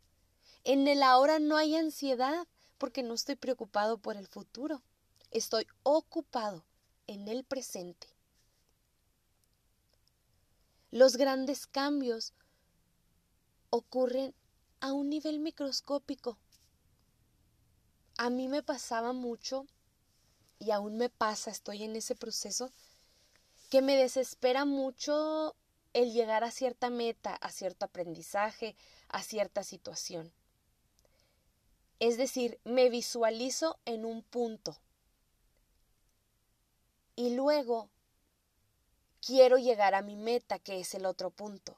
En 0.69 0.85
el 0.89 1.01
ahora 1.01 1.39
no 1.39 1.55
hay 1.55 1.77
ansiedad 1.77 2.45
porque 2.77 3.01
no 3.01 3.13
estoy 3.13 3.37
preocupado 3.37 3.99
por 3.99 4.17
el 4.17 4.27
futuro. 4.27 4.81
Estoy 5.31 5.65
ocupado 5.83 6.65
en 7.07 7.29
el 7.29 7.45
presente. 7.45 8.09
Los 10.91 11.15
grandes 11.15 11.67
cambios 11.67 12.33
ocurren 13.69 14.35
a 14.81 14.91
un 14.91 15.09
nivel 15.09 15.39
microscópico. 15.39 16.37
A 18.17 18.29
mí 18.29 18.49
me 18.49 18.61
pasaba 18.61 19.13
mucho 19.13 19.67
y 20.59 20.71
aún 20.71 20.97
me 20.97 21.07
pasa, 21.07 21.49
estoy 21.49 21.83
en 21.83 21.95
ese 21.95 22.13
proceso, 22.13 22.71
que 23.69 23.81
me 23.81 23.95
desespera 23.95 24.65
mucho 24.65 25.55
el 25.93 26.11
llegar 26.11 26.43
a 26.43 26.51
cierta 26.51 26.89
meta, 26.89 27.35
a 27.35 27.53
cierto 27.53 27.85
aprendizaje, 27.85 28.75
a 29.07 29.23
cierta 29.23 29.63
situación. 29.63 30.33
Es 31.99 32.17
decir, 32.17 32.59
me 32.63 32.89
visualizo 32.89 33.77
en 33.85 34.05
un 34.05 34.21
punto 34.21 34.77
y 37.15 37.31
luego 37.31 37.89
quiero 39.25 39.57
llegar 39.57 39.95
a 39.95 40.03
mi 40.03 40.15
meta, 40.15 40.59
que 40.59 40.79
es 40.79 40.93
el 40.93 41.05
otro 41.05 41.31
punto. 41.31 41.75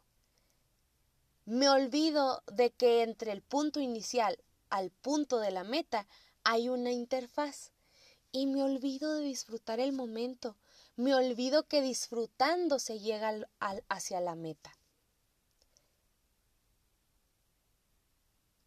Me 1.46 1.70
olvido 1.70 2.44
de 2.48 2.72
que 2.72 3.02
entre 3.02 3.32
el 3.32 3.42
punto 3.42 3.80
inicial 3.80 4.38
al 4.70 4.92
punto 4.92 5.40
de 5.40 5.52
la 5.52 5.64
meta 5.64 6.06
hay 6.44 6.70
una 6.70 6.92
interfaz 6.92 7.72
y 8.32 8.46
me 8.46 8.62
olvido 8.62 9.16
de 9.16 9.24
disfrutar 9.24 9.80
el 9.80 9.94
momento. 9.94 10.56
Me 10.96 11.16
olvido 11.16 11.64
que 11.64 11.82
disfrutando 11.82 12.78
se 12.78 13.00
llega 13.00 13.48
hacia 13.88 14.20
la 14.20 14.36
meta. 14.36 14.76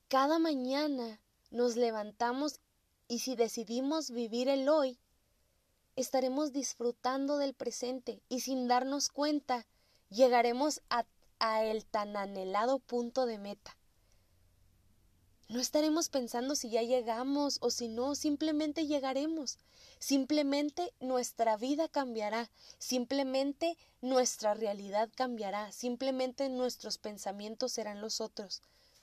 Cada 0.08 0.38
mañana 0.38 1.20
nos 1.52 1.76
levantamos 1.76 2.60
y 3.08 3.20
si 3.20 3.36
decidimos 3.36 4.10
vivir 4.10 4.48
el 4.48 4.68
hoy, 4.68 4.98
estaremos 5.96 6.52
disfrutando 6.52 7.36
del 7.36 7.54
presente 7.54 8.22
y 8.28 8.40
sin 8.40 8.66
darnos 8.68 9.08
cuenta 9.08 9.66
llegaremos 10.08 10.80
a, 10.88 11.04
el 11.64 11.84
tan 11.84 12.16
anhelado 12.16 12.78
punto 12.78 13.26
de 13.26 13.38
meta. 13.38 13.76
No 15.48 15.60
estaremos 15.60 16.08
pensando 16.08 16.54
si 16.54 16.70
ya 16.70 16.82
llegamos 16.82 17.58
o 17.60 17.70
si 17.70 17.88
no, 17.88 18.14
simplemente 18.14 18.86
llegaremos. 18.86 19.58
Simplemente 19.98 20.94
nuestra 21.00 21.56
vida 21.56 21.88
cambiará, 21.88 22.50
simplemente 22.78 23.76
nuestra 24.00 24.54
realidad 24.54 25.10
cambiará, 25.14 25.70
simplemente 25.70 26.48
nuestros 26.48 26.98
pensamientos 26.98 27.72
serán 27.72 28.00
los 28.00 28.20
otros, 28.20 28.62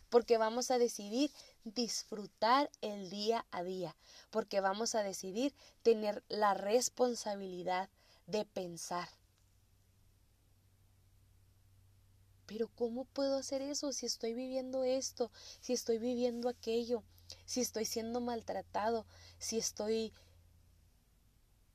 porque 0.09 0.38
vamos 0.38 0.71
a 0.71 0.77
decidir 0.77 1.31
disfrutar 1.63 2.69
el 2.82 3.10
día 3.10 3.45
a 3.52 3.63
día, 3.63 3.95
porque 4.30 4.62
vamos 4.62 4.95
a 4.95 5.04
decidir 5.04 5.54
tener 5.84 6.24
la 6.30 6.54
responsabilidad 6.54 7.89
de 8.28 8.45
pensar. 8.45 9.10
Pero 12.45 12.67
¿cómo 12.76 13.06
puedo 13.06 13.38
hacer 13.38 13.62
eso 13.62 13.91
si 13.91 14.06
estoy 14.06 14.34
viviendo 14.34 14.84
esto, 14.84 15.32
si 15.62 15.74
estoy 15.74 16.00
viviendo 16.00 16.50
aquello, 16.50 17.04
si 17.45 17.62
estoy 17.62 17.86
siendo 17.86 18.22
maltratado, 18.22 19.06
si 19.38 19.58
estoy 19.58 20.13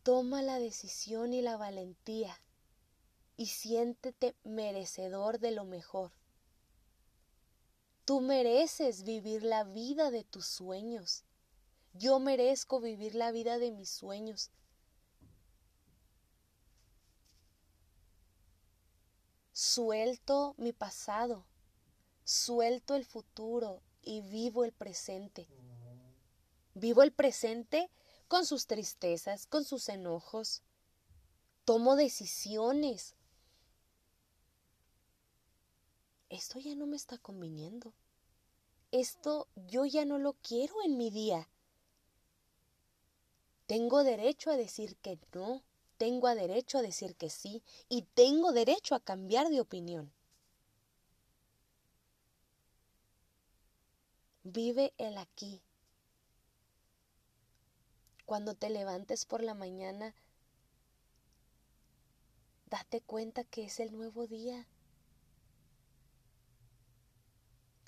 Toma 0.05 0.43
la 0.43 0.59
decisión 0.59 1.33
y 1.33 1.41
la 1.41 1.57
valentía 1.57 2.39
y 3.39 3.47
siéntete 3.47 4.37
merecedor 4.45 5.39
de 5.39 5.51
lo 5.51 5.65
mejor. 5.65 6.13
Tú 8.05 8.21
mereces 8.21 9.03
vivir 9.03 9.43
la 9.43 9.65
vida 9.65 10.11
de 10.11 10.25
tus 10.25 10.47
sueños. 10.47 11.25
Yo 11.95 12.19
merezco 12.19 12.81
vivir 12.81 13.15
la 13.15 13.31
vida 13.31 13.59
de 13.59 13.71
mis 13.71 13.89
sueños. 13.89 14.51
Suelto 19.53 20.55
mi 20.59 20.73
pasado, 20.73 21.47
suelto 22.25 22.97
el 22.97 23.05
futuro 23.05 23.81
y 24.03 24.21
vivo 24.21 24.65
el 24.65 24.73
presente. 24.73 25.47
Vivo 26.75 27.03
el 27.05 27.13
presente 27.13 27.89
con 28.27 28.45
sus 28.45 28.67
tristezas, 28.67 29.47
con 29.47 29.65
sus 29.65 29.89
enojos. 29.89 30.63
Tomo 31.65 31.95
decisiones. 31.95 33.15
Esto 36.35 36.59
ya 36.59 36.75
no 36.75 36.89
me 36.89 36.97
está 36.97 37.17
conviniendo. 37.17 37.93
Esto 38.91 39.47
yo 39.55 39.85
ya 39.85 40.05
no 40.05 40.19
lo 40.19 40.33
quiero 40.33 40.75
en 40.85 40.97
mi 40.97 41.09
día. 41.09 41.49
Tengo 43.69 44.03
derecho 44.03 44.51
a 44.51 44.57
decir 44.57 44.97
que 44.97 45.17
no, 45.33 45.63
tengo 45.97 46.27
derecho 46.35 46.79
a 46.79 46.83
decir 46.83 47.15
que 47.15 47.31
sí 47.31 47.63
y 47.89 48.03
tengo 48.03 48.51
derecho 48.51 48.97
a 48.97 49.01
cambiar 49.01 49.49
de 49.49 49.61
opinión. 49.61 50.13
Vive 54.43 54.93
el 54.99 55.17
aquí, 55.19 55.63
cuando 58.27 58.55
te 58.55 58.71
levantes 58.71 59.25
por 59.25 59.41
la 59.41 59.55
mañana, 59.55 60.17
date 62.67 63.03
cuenta 63.03 63.45
que 63.45 63.67
es 63.67 63.79
el 63.79 63.93
nuevo 63.93 64.27
día, 64.27 64.67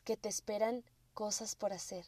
que 0.06 0.16
te 0.16 0.28
esperan 0.28 0.84
cosas 1.14 1.56
por 1.56 1.72
hacer, 1.72 2.06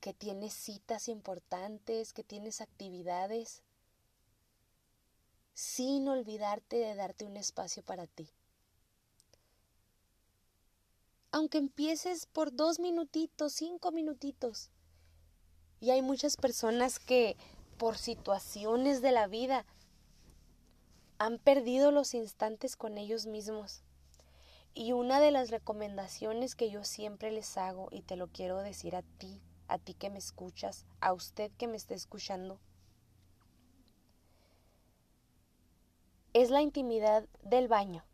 que 0.00 0.14
tienes 0.14 0.54
citas 0.54 1.08
importantes, 1.08 2.12
que 2.12 2.22
tienes 2.22 2.60
actividades, 2.60 3.64
sin 5.54 6.06
olvidarte 6.06 6.76
de 6.76 6.94
darte 6.94 7.24
un 7.24 7.36
espacio 7.36 7.82
para 7.82 8.06
ti. 8.06 8.30
Aunque 11.32 11.58
empieces 11.58 12.26
por 12.26 12.54
dos 12.54 12.78
minutitos, 12.78 13.54
cinco 13.54 13.90
minutitos, 13.90 14.70
y 15.80 15.90
hay 15.90 16.00
muchas 16.00 16.36
personas 16.36 17.00
que 17.00 17.36
por 17.76 17.98
situaciones 17.98 19.02
de 19.02 19.10
la 19.10 19.26
vida 19.26 19.66
han 21.18 21.40
perdido 21.40 21.90
los 21.90 22.14
instantes 22.14 22.76
con 22.76 22.98
ellos 22.98 23.26
mismos. 23.26 23.82
Y 24.74 24.92
una 24.92 25.20
de 25.20 25.30
las 25.30 25.50
recomendaciones 25.50 26.54
que 26.54 26.70
yo 26.70 26.84
siempre 26.84 27.30
les 27.30 27.56
hago, 27.56 27.88
y 27.90 28.02
te 28.02 28.16
lo 28.16 28.28
quiero 28.28 28.58
decir 28.58 28.94
a 28.94 29.02
ti, 29.02 29.42
a 29.66 29.78
ti 29.78 29.94
que 29.94 30.10
me 30.10 30.18
escuchas, 30.18 30.86
a 31.00 31.12
usted 31.12 31.50
que 31.58 31.66
me 31.66 31.76
esté 31.76 31.94
escuchando, 31.94 32.60
es 36.32 36.50
la 36.50 36.62
intimidad 36.62 37.26
del 37.42 37.68
baño. 37.68 38.04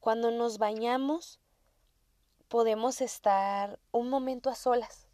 Cuando 0.00 0.30
nos 0.30 0.58
bañamos, 0.58 1.40
podemos 2.48 3.00
estar 3.00 3.78
un 3.92 4.08
momento 4.08 4.50
a 4.50 4.54
solas 4.54 5.06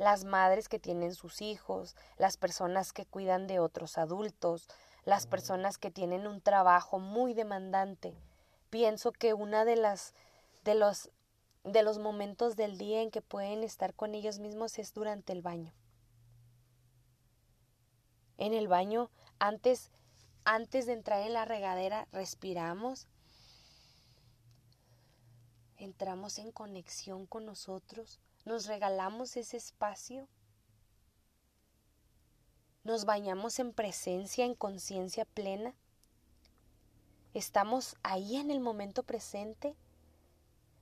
las 0.00 0.24
madres 0.24 0.70
que 0.70 0.78
tienen 0.78 1.14
sus 1.14 1.42
hijos, 1.42 1.94
las 2.16 2.38
personas 2.38 2.94
que 2.94 3.04
cuidan 3.04 3.46
de 3.46 3.60
otros 3.60 3.98
adultos, 3.98 4.66
las 5.04 5.26
personas 5.26 5.76
que 5.76 5.90
tienen 5.90 6.26
un 6.26 6.40
trabajo 6.40 6.98
muy 6.98 7.34
demandante. 7.34 8.16
Pienso 8.70 9.12
que 9.12 9.34
una 9.34 9.64
de 9.64 9.76
las 9.76 10.14
de 10.64 10.74
los 10.74 11.10
de 11.64 11.82
los 11.82 11.98
momentos 11.98 12.56
del 12.56 12.78
día 12.78 13.02
en 13.02 13.10
que 13.10 13.20
pueden 13.20 13.62
estar 13.62 13.94
con 13.94 14.14
ellos 14.14 14.38
mismos 14.38 14.78
es 14.78 14.94
durante 14.94 15.32
el 15.32 15.42
baño. 15.42 15.74
En 18.38 18.54
el 18.54 18.68
baño, 18.68 19.10
antes 19.38 19.90
antes 20.44 20.86
de 20.86 20.94
entrar 20.94 21.20
en 21.26 21.34
la 21.34 21.44
regadera, 21.44 22.08
respiramos, 22.12 23.06
entramos 25.76 26.38
en 26.38 26.50
conexión 26.50 27.26
con 27.26 27.44
nosotros, 27.44 28.20
nos 28.44 28.66
regalamos 28.66 29.36
ese 29.36 29.56
espacio, 29.56 30.28
nos 32.84 33.04
bañamos 33.04 33.58
en 33.58 33.72
presencia, 33.72 34.44
en 34.44 34.54
conciencia 34.54 35.24
plena, 35.24 35.74
estamos 37.34 37.96
ahí 38.02 38.36
en 38.36 38.50
el 38.50 38.60
momento 38.60 39.02
presente. 39.02 39.74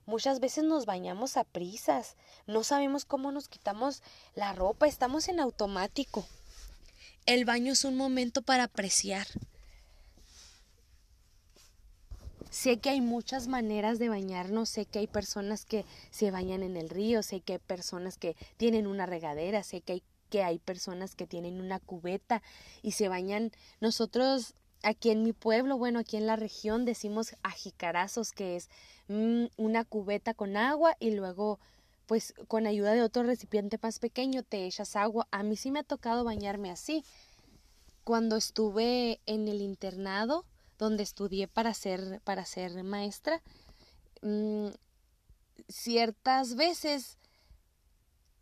Muchas 0.05 0.39
veces 0.39 0.63
nos 0.63 0.85
bañamos 0.85 1.37
a 1.37 1.43
prisas, 1.43 2.15
no 2.47 2.63
sabemos 2.63 3.05
cómo 3.05 3.31
nos 3.31 3.47
quitamos 3.47 4.01
la 4.33 4.53
ropa, 4.53 4.87
estamos 4.87 5.27
en 5.27 5.39
automático. 5.39 6.25
El 7.25 7.45
baño 7.45 7.73
es 7.73 7.85
un 7.85 7.95
momento 7.95 8.41
para 8.41 8.63
apreciar, 8.63 9.27
Sé 12.49 12.79
que 12.79 12.89
hay 12.89 12.99
muchas 12.99 13.47
maneras 13.47 13.99
de 13.99 14.09
bañarnos, 14.09 14.69
sé 14.69 14.85
que 14.85 14.99
hay 14.99 15.07
personas 15.07 15.65
que 15.65 15.85
se 16.09 16.31
bañan 16.31 16.63
en 16.63 16.77
el 16.77 16.89
río, 16.89 17.21
sé 17.21 17.41
que 17.41 17.53
hay 17.53 17.59
personas 17.59 18.17
que 18.17 18.35
tienen 18.57 18.87
una 18.87 19.05
regadera, 19.05 19.61
sé 19.61 19.81
que 19.81 19.93
hay, 19.93 20.03
que 20.31 20.43
hay 20.43 20.57
personas 20.57 21.15
que 21.15 21.27
tienen 21.27 21.61
una 21.61 21.79
cubeta 21.79 22.41
y 22.81 22.93
se 22.93 23.07
bañan. 23.07 23.51
Nosotros 23.81 24.55
aquí 24.83 25.09
en 25.09 25.23
mi 25.23 25.33
pueblo, 25.33 25.77
bueno, 25.77 25.99
aquí 25.99 26.17
en 26.17 26.27
la 26.27 26.35
región 26.35 26.85
decimos 26.85 27.35
ajicarazos, 27.43 28.31
que 28.31 28.55
es 28.55 28.69
mm, 29.07 29.45
una 29.57 29.85
cubeta 29.85 30.33
con 30.33 30.57
agua 30.57 30.95
y 30.99 31.11
luego 31.11 31.59
pues 32.05 32.33
con 32.47 32.65
ayuda 32.65 32.93
de 32.93 33.03
otro 33.03 33.21
recipiente 33.21 33.77
más 33.81 33.99
pequeño 33.99 34.41
te 34.41 34.65
echas 34.65 34.95
agua. 34.95 35.27
A 35.29 35.43
mí 35.43 35.55
sí 35.55 35.69
me 35.69 35.79
ha 35.79 35.83
tocado 35.83 36.23
bañarme 36.23 36.71
así. 36.71 37.05
Cuando 38.03 38.35
estuve 38.35 39.19
en 39.27 39.47
el 39.47 39.61
internado, 39.61 40.43
donde 40.79 41.03
estudié 41.03 41.47
para 41.47 41.71
ser, 41.75 42.19
para 42.23 42.45
ser 42.45 42.83
maestra, 42.83 43.43
mm, 44.23 44.69
ciertas 45.67 46.55
veces 46.55 47.19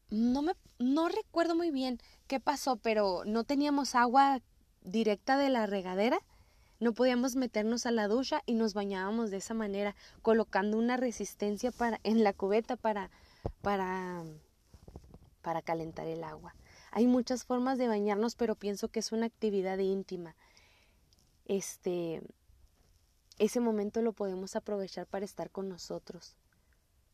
no 0.09 0.41
me 0.41 0.53
no 0.79 1.09
recuerdo 1.09 1.55
muy 1.55 1.71
bien 1.71 1.99
qué 2.27 2.39
pasó, 2.39 2.77
pero 2.77 3.23
no 3.25 3.43
teníamos 3.43 3.95
agua 3.95 4.41
directa 4.91 5.37
de 5.37 5.49
la 5.49 5.65
regadera, 5.65 6.19
no 6.79 6.93
podíamos 6.93 7.35
meternos 7.35 7.85
a 7.85 7.91
la 7.91 8.07
ducha 8.07 8.41
y 8.45 8.53
nos 8.53 8.73
bañábamos 8.73 9.31
de 9.31 9.37
esa 9.37 9.53
manera, 9.53 9.95
colocando 10.21 10.77
una 10.77 10.97
resistencia 10.97 11.71
para 11.71 11.99
en 12.03 12.23
la 12.23 12.33
cubeta 12.33 12.75
para 12.75 13.09
para 13.61 14.23
para 15.41 15.61
calentar 15.61 16.07
el 16.07 16.23
agua. 16.23 16.55
Hay 16.91 17.07
muchas 17.07 17.45
formas 17.45 17.77
de 17.77 17.87
bañarnos, 17.87 18.35
pero 18.35 18.55
pienso 18.55 18.89
que 18.89 18.99
es 18.99 19.11
una 19.11 19.25
actividad 19.25 19.77
íntima 19.77 20.35
este, 21.47 22.21
ese 23.39 23.59
momento 23.59 24.01
lo 24.01 24.13
podemos 24.13 24.55
aprovechar 24.55 25.07
para 25.07 25.25
estar 25.25 25.49
con 25.49 25.69
nosotros, 25.69 26.35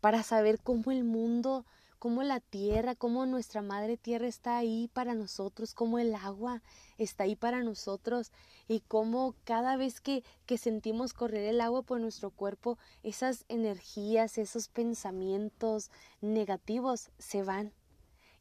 para 0.01 0.23
saber 0.23 0.59
cómo 0.59 0.91
el 0.91 1.03
mundo, 1.03 1.65
cómo 2.03 2.21
la 2.21 2.41
tierra, 2.41 2.95
cómo 2.95 3.25
nuestra 3.25 3.61
madre 3.61 3.95
tierra 3.95 4.27
está 4.27 4.57
ahí 4.57 4.89
para 4.91 5.13
nosotros, 5.13 5.73
cómo 5.73 5.99
el 5.99 6.13
agua 6.15 6.61
está 6.97 7.23
ahí 7.23 7.37
para 7.37 7.63
nosotros 7.63 8.33
y 8.67 8.81
cómo 8.81 9.35
cada 9.45 9.77
vez 9.77 10.01
que, 10.01 10.21
que 10.45 10.57
sentimos 10.57 11.13
correr 11.13 11.45
el 11.45 11.61
agua 11.61 11.81
por 11.83 12.01
nuestro 12.01 12.29
cuerpo, 12.29 12.77
esas 13.03 13.45
energías, 13.47 14.37
esos 14.37 14.67
pensamientos 14.67 15.91
negativos 16.19 17.09
se 17.19 17.41
van 17.41 17.71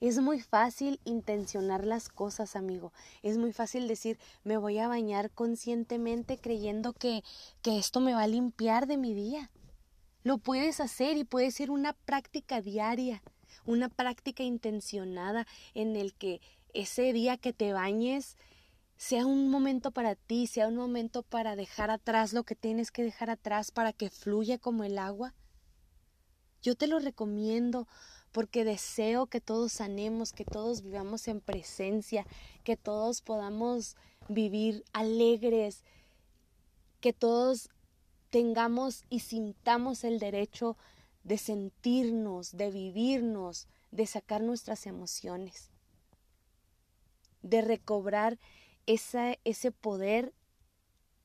es 0.01 0.19
muy 0.19 0.41
fácil 0.41 0.99
intencionar 1.05 1.87
las 1.87 2.09
cosas, 2.09 2.57
amigo. 2.57 2.93
Es 3.23 3.39
muy 3.39 3.53
fácil 3.53 3.87
decir, 3.87 4.19
me 4.43 4.57
voy 4.57 4.81
a 4.81 4.89
bañar 4.89 5.31
conscientemente 5.31 6.37
creyendo 6.37 6.95
que, 6.95 7.23
que 7.63 7.79
esto 7.79 8.01
me 8.01 8.13
va 8.13 8.23
a 8.23 8.27
limpiar 8.27 8.89
de 8.89 8.97
mi 8.97 9.15
día. 9.15 9.53
Lo 10.25 10.39
puedes 10.39 10.81
hacer 10.81 11.17
y 11.17 11.23
puede 11.23 11.53
ser 11.53 11.71
una 11.71 11.93
práctica 11.93 12.61
diaria, 12.61 13.23
una 13.67 13.89
práctica 13.89 14.43
intencionada 14.43 15.47
en 15.75 15.97
el 15.97 16.15
que 16.15 16.41
ese 16.75 17.13
día 17.13 17.37
que 17.37 17.53
te 17.53 17.73
bañes 17.73 18.37
sea 18.97 19.27
un 19.27 19.51
momento 19.51 19.91
para 19.91 20.15
ti, 20.15 20.47
sea 20.47 20.69
un 20.69 20.77
momento 20.77 21.23
para 21.23 21.57
dejar 21.57 21.91
atrás 21.91 22.33
lo 22.33 22.45
que 22.45 22.55
tienes 22.55 22.91
que 22.91 23.03
dejar 23.03 23.31
atrás 23.31 23.71
para 23.71 23.93
que 23.93 24.11
fluya 24.11 24.59
como 24.59 24.85
el 24.85 24.99
agua. 24.99 25.35
Yo 26.63 26.77
te 26.77 26.87
lo 26.87 27.01
recomiendo 27.01 27.89
porque 28.31 28.65
deseo 28.65 29.27
que 29.27 29.41
todos 29.41 29.73
sanemos, 29.73 30.33
que 30.33 30.45
todos 30.45 30.83
vivamos 30.83 31.29
en 31.29 31.41
presencia, 31.41 32.25
que 32.65 32.77
todos 32.77 33.21
podamos 33.21 33.97
vivir 34.29 34.85
alegres, 34.93 35.85
que 37.01 37.13
todos 37.13 37.69
tengamos 38.31 39.05
y 39.11 39.21
sintamos 39.21 40.05
el 40.05 40.19
derecho 40.19 40.77
de 41.25 41.39
sentirnos, 41.39 42.57
de 42.57 42.71
vivirnos, 42.71 43.69
de 43.91 44.07
sacar 44.07 44.43
nuestras 44.43 44.87
emociones, 44.87 45.71
de 47.43 47.63
recobrar 47.63 48.39
ese 48.87 49.73
poder 49.73 50.33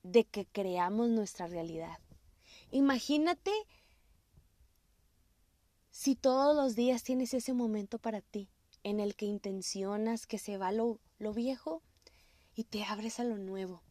de 0.04 0.26
que 0.26 0.46
creamos 0.46 1.10
nuestra 1.10 1.48
realidad. 1.48 2.00
Imagínate 2.72 3.52
si 5.90 6.16
todos 6.16 6.56
los 6.56 6.76
días 6.76 7.04
tienes 7.04 7.34
ese 7.34 7.54
momento 7.54 7.98
para 7.98 8.22
ti, 8.22 8.50
en 8.84 9.00
el 9.00 9.16
que 9.16 9.26
intencionas 9.26 10.28
que 10.28 10.38
se 10.38 10.58
va 10.58 10.72
lo, 10.72 11.00
lo 11.18 11.34
viejo 11.34 11.82
y 12.56 12.66
te 12.66 12.84
abres 12.84 13.20
a 13.20 13.24
lo 13.24 13.38
nuevo. 13.38 13.82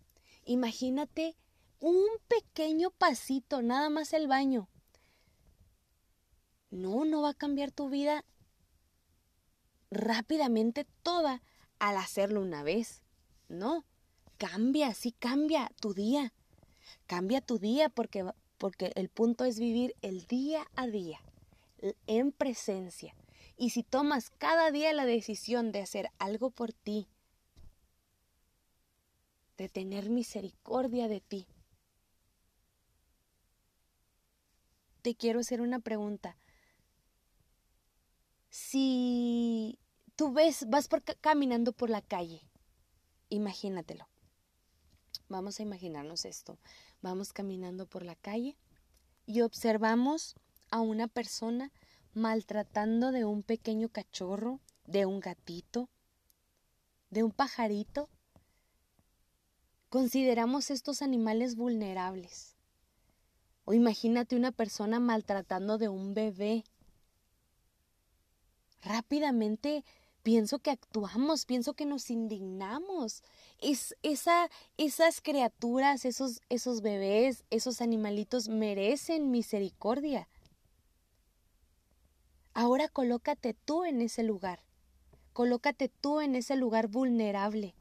Imagínate 0.45 1.35
un 1.81 2.05
pequeño 2.29 2.91
pasito, 2.91 3.61
nada 3.61 3.91
más 3.91 4.13
el 4.13 4.29
baño. 4.29 4.69
No, 6.71 7.05
no 7.05 7.23
va 7.23 7.31
a 7.31 7.35
cambiar 7.35 7.71
tu 7.71 7.89
vida 7.89 8.25
rápidamente 9.91 10.87
toda 11.03 11.43
al 11.79 11.97
hacerlo 11.97 12.41
una 12.41 12.63
vez. 12.63 13.03
No, 13.49 13.85
cambia, 14.39 14.95
sí 14.95 15.13
cambia 15.13 15.71
tu 15.81 15.95
día. 15.95 16.33
Cambia 17.07 17.41
tu 17.41 17.59
día 17.59 17.89
porque, 17.89 18.25
porque 18.59 18.93
el 18.95 19.09
punto 19.09 19.45
es 19.45 19.59
vivir 19.59 19.95
el 20.03 20.27
día 20.27 20.67
a 20.77 20.87
día, 20.87 21.21
en 22.07 22.33
presencia. 22.33 23.15
Y 23.57 23.71
si 23.71 23.83
tomas 23.83 24.31
cada 24.31 24.71
día 24.71 24.93
la 24.93 25.07
decisión 25.07 25.73
de 25.73 25.81
hacer 25.81 26.11
algo 26.19 26.51
por 26.51 26.73
ti, 26.73 27.09
de 29.57 29.69
tener 29.69 30.11
misericordia 30.11 31.09
de 31.09 31.21
ti, 31.21 31.47
te 35.03 35.15
quiero 35.15 35.41
hacer 35.41 35.61
una 35.61 35.79
pregunta. 35.79 36.37
Si 38.59 39.79
tú 40.17 40.33
ves, 40.33 40.65
vas 40.71 40.89
caminando 41.21 41.75
por 41.75 41.91
la 41.91 42.01
calle 42.01 42.41
Imagínatelo. 43.29 44.09
Vamos 45.29 45.61
a 45.61 45.63
imaginarnos 45.63 46.25
esto. 46.25 46.59
Vamos 47.03 47.35
caminando 47.35 47.85
por 47.85 48.03
la 48.03 48.15
calle 48.15 48.57
y 49.27 49.43
observamos 49.43 50.37
a 50.71 50.81
una 50.81 51.07
persona 51.07 51.71
maltratando 52.15 53.13
de 53.13 53.27
un 53.27 53.43
pequeño 53.43 53.91
cachorro, 53.91 54.61
de 54.87 55.05
un 55.05 55.21
gatito, 55.21 55.91
de 57.11 57.25
un 57.25 57.33
pajarito. 57.33 58.09
Consideramos 59.91 60.71
estos 60.71 61.03
animales 61.03 61.57
vulnerables. 61.57 62.57
O 63.67 63.75
imagínate 63.75 64.35
una 64.35 64.51
persona 64.51 64.99
maltratando 64.99 65.77
de 65.77 65.91
un 65.91 66.15
bebé. 66.15 66.65
Rápidamente 68.87 69.85
pienso 70.23 70.61
que 70.61 70.71
actuamos, 70.71 71.45
pienso 71.45 71.75
que 71.75 71.87
nos 71.87 72.09
indignamos. 72.09 73.25
Es, 73.59 73.97
esa, 74.05 74.49
esas 74.77 75.21
criaturas, 75.21 76.05
esos, 76.05 76.41
esos 76.51 76.83
bebés, 76.83 77.45
esos 77.51 77.81
animalitos 77.81 78.49
merecen 78.49 79.33
misericordia. 79.33 80.29
Ahora 82.55 82.89
colócate 82.89 83.55
tú 83.55 83.85
en 83.85 84.01
ese 84.01 84.23
lugar. 84.23 84.63
Colócate 85.33 85.89
tú 85.89 86.21
en 86.21 86.37
ese 86.37 86.55
lugar 86.55 86.87
vulnerable. 86.87 87.75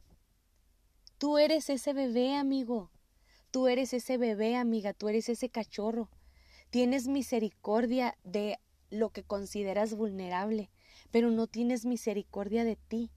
Tú 1.18 1.38
eres 1.38 1.70
ese 1.70 1.92
bebé, 1.92 2.34
amigo. 2.34 2.90
Tú 3.52 3.68
eres 3.68 3.92
ese 3.92 4.18
bebé, 4.18 4.56
amiga. 4.56 4.92
Tú 4.92 5.08
eres 5.08 5.28
ese 5.28 5.50
cachorro. 5.50 6.10
Tienes 6.70 7.06
misericordia 7.06 8.18
de 8.24 8.58
lo 8.90 9.10
que 9.10 9.22
consideras 9.22 9.94
vulnerable 9.94 10.68
pero 11.10 11.30
no 11.30 11.46
tienes 11.46 11.84
misericordia 11.84 12.64
de 12.64 12.76
ti. 12.76 13.10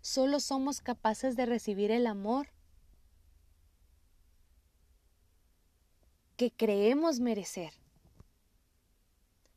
Solo 0.00 0.40
somos 0.40 0.80
capaces 0.80 1.36
de 1.36 1.46
recibir 1.46 1.90
el 1.90 2.06
amor 2.06 2.48
que 6.36 6.50
creemos 6.50 7.18
merecer. 7.18 7.72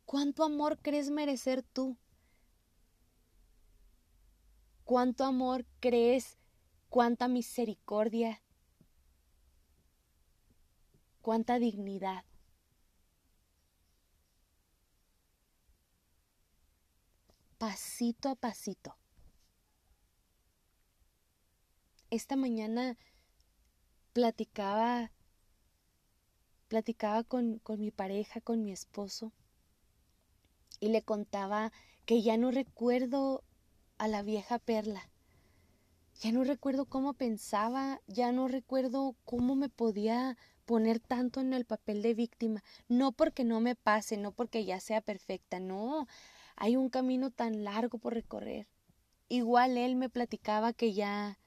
¿Cuánto 0.06 0.44
amor 0.44 0.80
crees 0.82 1.12
merecer 1.12 1.62
tú? 1.62 1.98
¿Cuánto 4.86 5.24
amor 5.24 5.66
crees? 5.80 6.40
¿Cuánta 6.90 7.28
misericordia? 7.28 8.42
¿Cuánta 11.22 11.60
dignidad? 11.60 12.26
Pasito 17.60 18.30
a 18.30 18.36
pasito. 18.36 18.96
Esta 22.10 22.36
mañana 22.36 22.98
platicaba, 24.14 25.12
platicaba 26.70 27.24
con, 27.24 27.60
con 27.60 27.80
mi 27.80 27.92
pareja, 27.92 28.42
con 28.42 28.64
mi 28.64 28.72
esposo, 28.72 29.34
y 30.80 30.88
le 30.88 31.04
contaba 31.04 31.72
que 32.06 32.22
ya 32.24 32.38
no 32.38 32.50
recuerdo 32.50 33.44
a 33.98 34.08
la 34.08 34.24
vieja 34.24 34.58
perla. 34.58 35.10
Ya 36.22 36.32
no 36.32 36.44
recuerdo 36.44 36.86
cómo 36.86 37.14
pensaba, 37.14 38.02
ya 38.08 38.32
no 38.32 38.48
recuerdo 38.48 39.16
cómo 39.26 39.56
me 39.56 39.70
podía 39.70 40.38
poner 40.66 41.00
tanto 41.00 41.42
en 41.42 41.54
el 41.54 41.66
papel 41.66 42.02
de 42.02 42.14
víctima. 42.14 42.64
No 42.88 43.12
porque 43.12 43.44
no 43.44 43.60
me 43.60 43.76
pase, 43.76 44.18
no 44.18 44.32
porque 44.32 44.66
ya 44.66 44.80
sea 44.80 45.02
perfecta, 45.02 45.60
no. 45.60 46.08
Hay 46.62 46.76
un 46.76 46.90
camino 46.90 47.32
tan 47.32 47.64
largo 47.64 48.00
por 48.00 48.14
recorrer. 48.14 48.68
Igual 49.30 49.78
él 49.78 49.96
me 49.96 50.10
platicaba 50.10 50.74
que 50.74 50.94
ya 50.94 51.40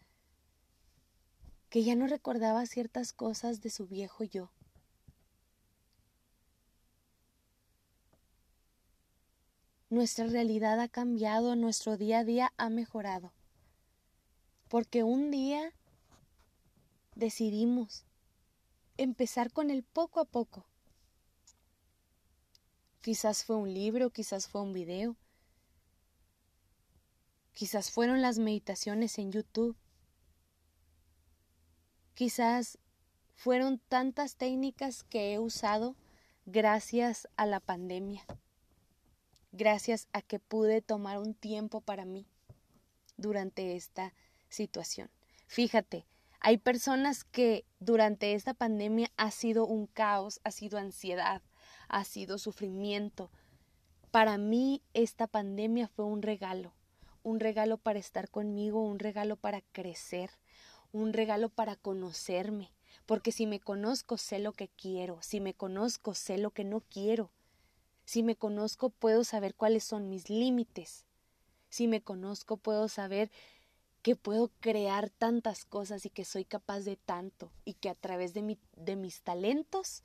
que 1.69 1.85
ya 1.85 1.95
no 1.97 2.07
recordaba 2.07 2.65
ciertas 2.65 3.13
cosas 3.13 3.61
de 3.61 3.69
su 3.69 3.87
viejo 3.87 4.25
yo. 4.25 4.51
Nuestra 9.91 10.27
realidad 10.29 10.81
ha 10.81 10.89
cambiado, 10.89 11.57
nuestro 11.57 11.99
día 11.99 12.21
a 12.21 12.25
día 12.25 12.55
ha 12.57 12.71
mejorado. 12.71 13.35
Porque 14.69 15.03
un 15.03 15.31
día 15.31 15.75
decidimos 17.15 18.07
empezar 18.97 19.53
con 19.53 19.71
el 19.71 19.83
poco 19.83 20.21
a 20.21 20.25
poco. 20.25 20.72
Quizás 23.03 23.45
fue 23.45 23.57
un 23.57 23.75
libro, 23.75 24.11
quizás 24.11 24.47
fue 24.47 24.63
un 24.63 24.73
video. 24.73 25.17
Quizás 27.53 27.91
fueron 27.91 28.23
las 28.23 28.39
meditaciones 28.39 29.19
en 29.19 29.33
YouTube. 29.33 29.77
Quizás 32.15 32.79
fueron 33.35 33.81
tantas 33.89 34.37
técnicas 34.37 35.03
que 35.03 35.33
he 35.33 35.41
usado 35.41 35.97
gracias 36.47 37.29
a 37.37 37.45
la 37.45 37.59
pandemia. 37.59 38.25
Gracias 39.51 40.07
a 40.13 40.23
que 40.23 40.39
pude 40.39 40.81
tomar 40.81 41.19
un 41.19 41.35
tiempo 41.35 41.81
para 41.81 42.05
mí 42.05 42.25
durante 43.17 43.75
esta 43.75 44.15
situación. 44.49 45.11
Fíjate, 45.49 46.07
hay 46.39 46.57
personas 46.57 47.25
que 47.25 47.65
durante 47.81 48.35
esta 48.35 48.55
pandemia 48.55 49.11
ha 49.17 49.33
sido 49.33 49.67
un 49.67 49.89
caos, 49.89 50.41
ha 50.45 50.53
sido 50.53 50.79
ansiedad, 50.79 51.43
ha 51.93 52.05
sido 52.05 52.39
sufrimiento. 52.39 53.31
Para 54.11 54.39
mí 54.39 54.83
esta 54.95 55.29
pandemia 55.29 55.87
fue 55.87 56.07
un 56.07 56.23
regalo, 56.23 56.73
un 57.23 57.39
regalo 57.39 57.79
para 57.79 58.01
estar 58.01 58.29
conmigo, 58.29 58.83
un 58.83 58.99
regalo 58.99 59.37
para 59.37 59.61
crecer, 59.61 60.31
un 60.91 61.13
regalo 61.13 61.51
para 61.51 61.77
conocerme, 61.77 62.73
porque 63.07 63.31
si 63.31 63.47
me 63.47 63.61
conozco 63.61 64.19
sé 64.19 64.39
lo 64.39 64.53
que 64.53 64.69
quiero, 64.69 65.23
si 65.23 65.41
me 65.41 65.55
conozco 65.55 66.15
sé 66.15 66.39
lo 66.39 66.51
que 66.51 66.65
no 66.65 66.81
quiero, 66.81 67.31
si 68.05 68.23
me 68.23 68.37
conozco 68.37 68.91
puedo 68.91 69.23
saber 69.23 69.55
cuáles 69.55 69.85
son 69.85 70.09
mis 70.09 70.29
límites, 70.29 71.05
si 71.69 71.89
me 71.89 72.03
conozco 72.03 72.57
puedo 72.57 72.89
saber 72.89 73.31
que 74.03 74.17
puedo 74.17 74.51
crear 74.61 75.11
tantas 75.11 75.65
cosas 75.65 76.05
y 76.07 76.11
que 76.11 76.25
soy 76.25 76.45
capaz 76.45 76.81
de 76.81 76.97
tanto 76.97 77.53
y 77.65 77.75
que 77.75 77.89
a 77.89 77.95
través 77.95 78.35
de, 78.35 78.59
de 78.77 78.97
mis 78.97 79.23
talentos 79.23 80.03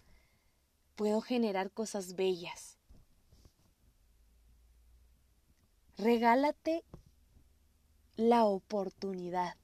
puedo 0.97 1.21
generar 1.21 1.71
cosas 1.71 2.15
bellas. 2.15 2.79
Regálate 5.95 6.83
la 8.15 8.45
oportunidad. 8.45 9.55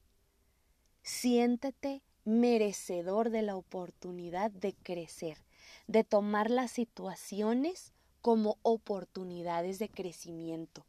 Siéntete 1.01 2.03
merecedor 2.23 3.31
de 3.31 3.41
la 3.41 3.55
oportunidad 3.55 4.51
de 4.51 4.73
crecer, 4.73 5.39
de 5.87 6.03
tomar 6.03 6.51
las 6.51 6.71
situaciones 6.71 7.93
como 8.21 8.57
oportunidades 8.61 9.79
de 9.79 9.89
crecimiento. 9.89 10.85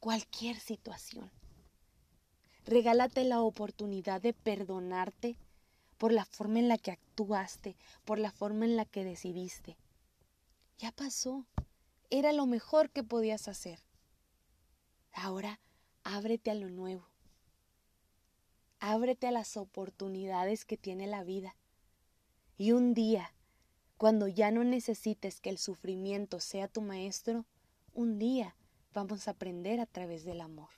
Cualquier 0.00 0.60
situación. 0.60 1.30
Regálate 2.66 3.24
la 3.24 3.40
oportunidad 3.40 4.20
de 4.20 4.34
perdonarte 4.34 5.38
por 5.98 6.12
la 6.12 6.24
forma 6.24 6.60
en 6.60 6.68
la 6.68 6.78
que 6.78 6.92
actuaste, 6.92 7.76
por 8.04 8.18
la 8.18 8.30
forma 8.30 8.64
en 8.64 8.76
la 8.76 8.84
que 8.84 9.04
decidiste. 9.04 9.76
Ya 10.78 10.92
pasó. 10.92 11.44
Era 12.10 12.32
lo 12.32 12.46
mejor 12.46 12.88
que 12.90 13.02
podías 13.02 13.48
hacer. 13.48 13.80
Ahora 15.12 15.60
ábrete 16.04 16.50
a 16.50 16.54
lo 16.54 16.70
nuevo. 16.70 17.06
Ábrete 18.80 19.26
a 19.26 19.32
las 19.32 19.56
oportunidades 19.56 20.64
que 20.64 20.76
tiene 20.76 21.06
la 21.06 21.24
vida. 21.24 21.56
Y 22.56 22.72
un 22.72 22.94
día, 22.94 23.34
cuando 23.96 24.28
ya 24.28 24.50
no 24.52 24.62
necesites 24.62 25.40
que 25.40 25.50
el 25.50 25.58
sufrimiento 25.58 26.38
sea 26.38 26.68
tu 26.68 26.80
maestro, 26.80 27.44
un 27.92 28.18
día 28.18 28.54
vamos 28.94 29.26
a 29.26 29.32
aprender 29.32 29.80
a 29.80 29.86
través 29.86 30.24
del 30.24 30.40
amor. 30.40 30.70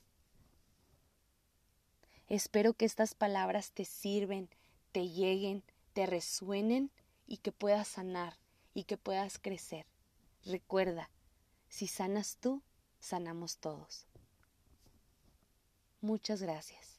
Espero 2.27 2.73
que 2.73 2.85
estas 2.85 3.13
palabras 3.13 3.71
te 3.71 3.85
sirven, 3.85 4.49
te 4.91 5.07
lleguen, 5.07 5.63
te 5.93 6.05
resuenen 6.05 6.91
y 7.27 7.37
que 7.37 7.51
puedas 7.51 7.87
sanar 7.87 8.37
y 8.73 8.83
que 8.83 8.97
puedas 8.97 9.39
crecer. 9.39 9.85
Recuerda, 10.45 11.09
si 11.69 11.87
sanas 11.87 12.37
tú, 12.37 12.61
sanamos 12.99 13.57
todos. 13.57 14.07
Muchas 16.01 16.41
gracias. 16.41 16.90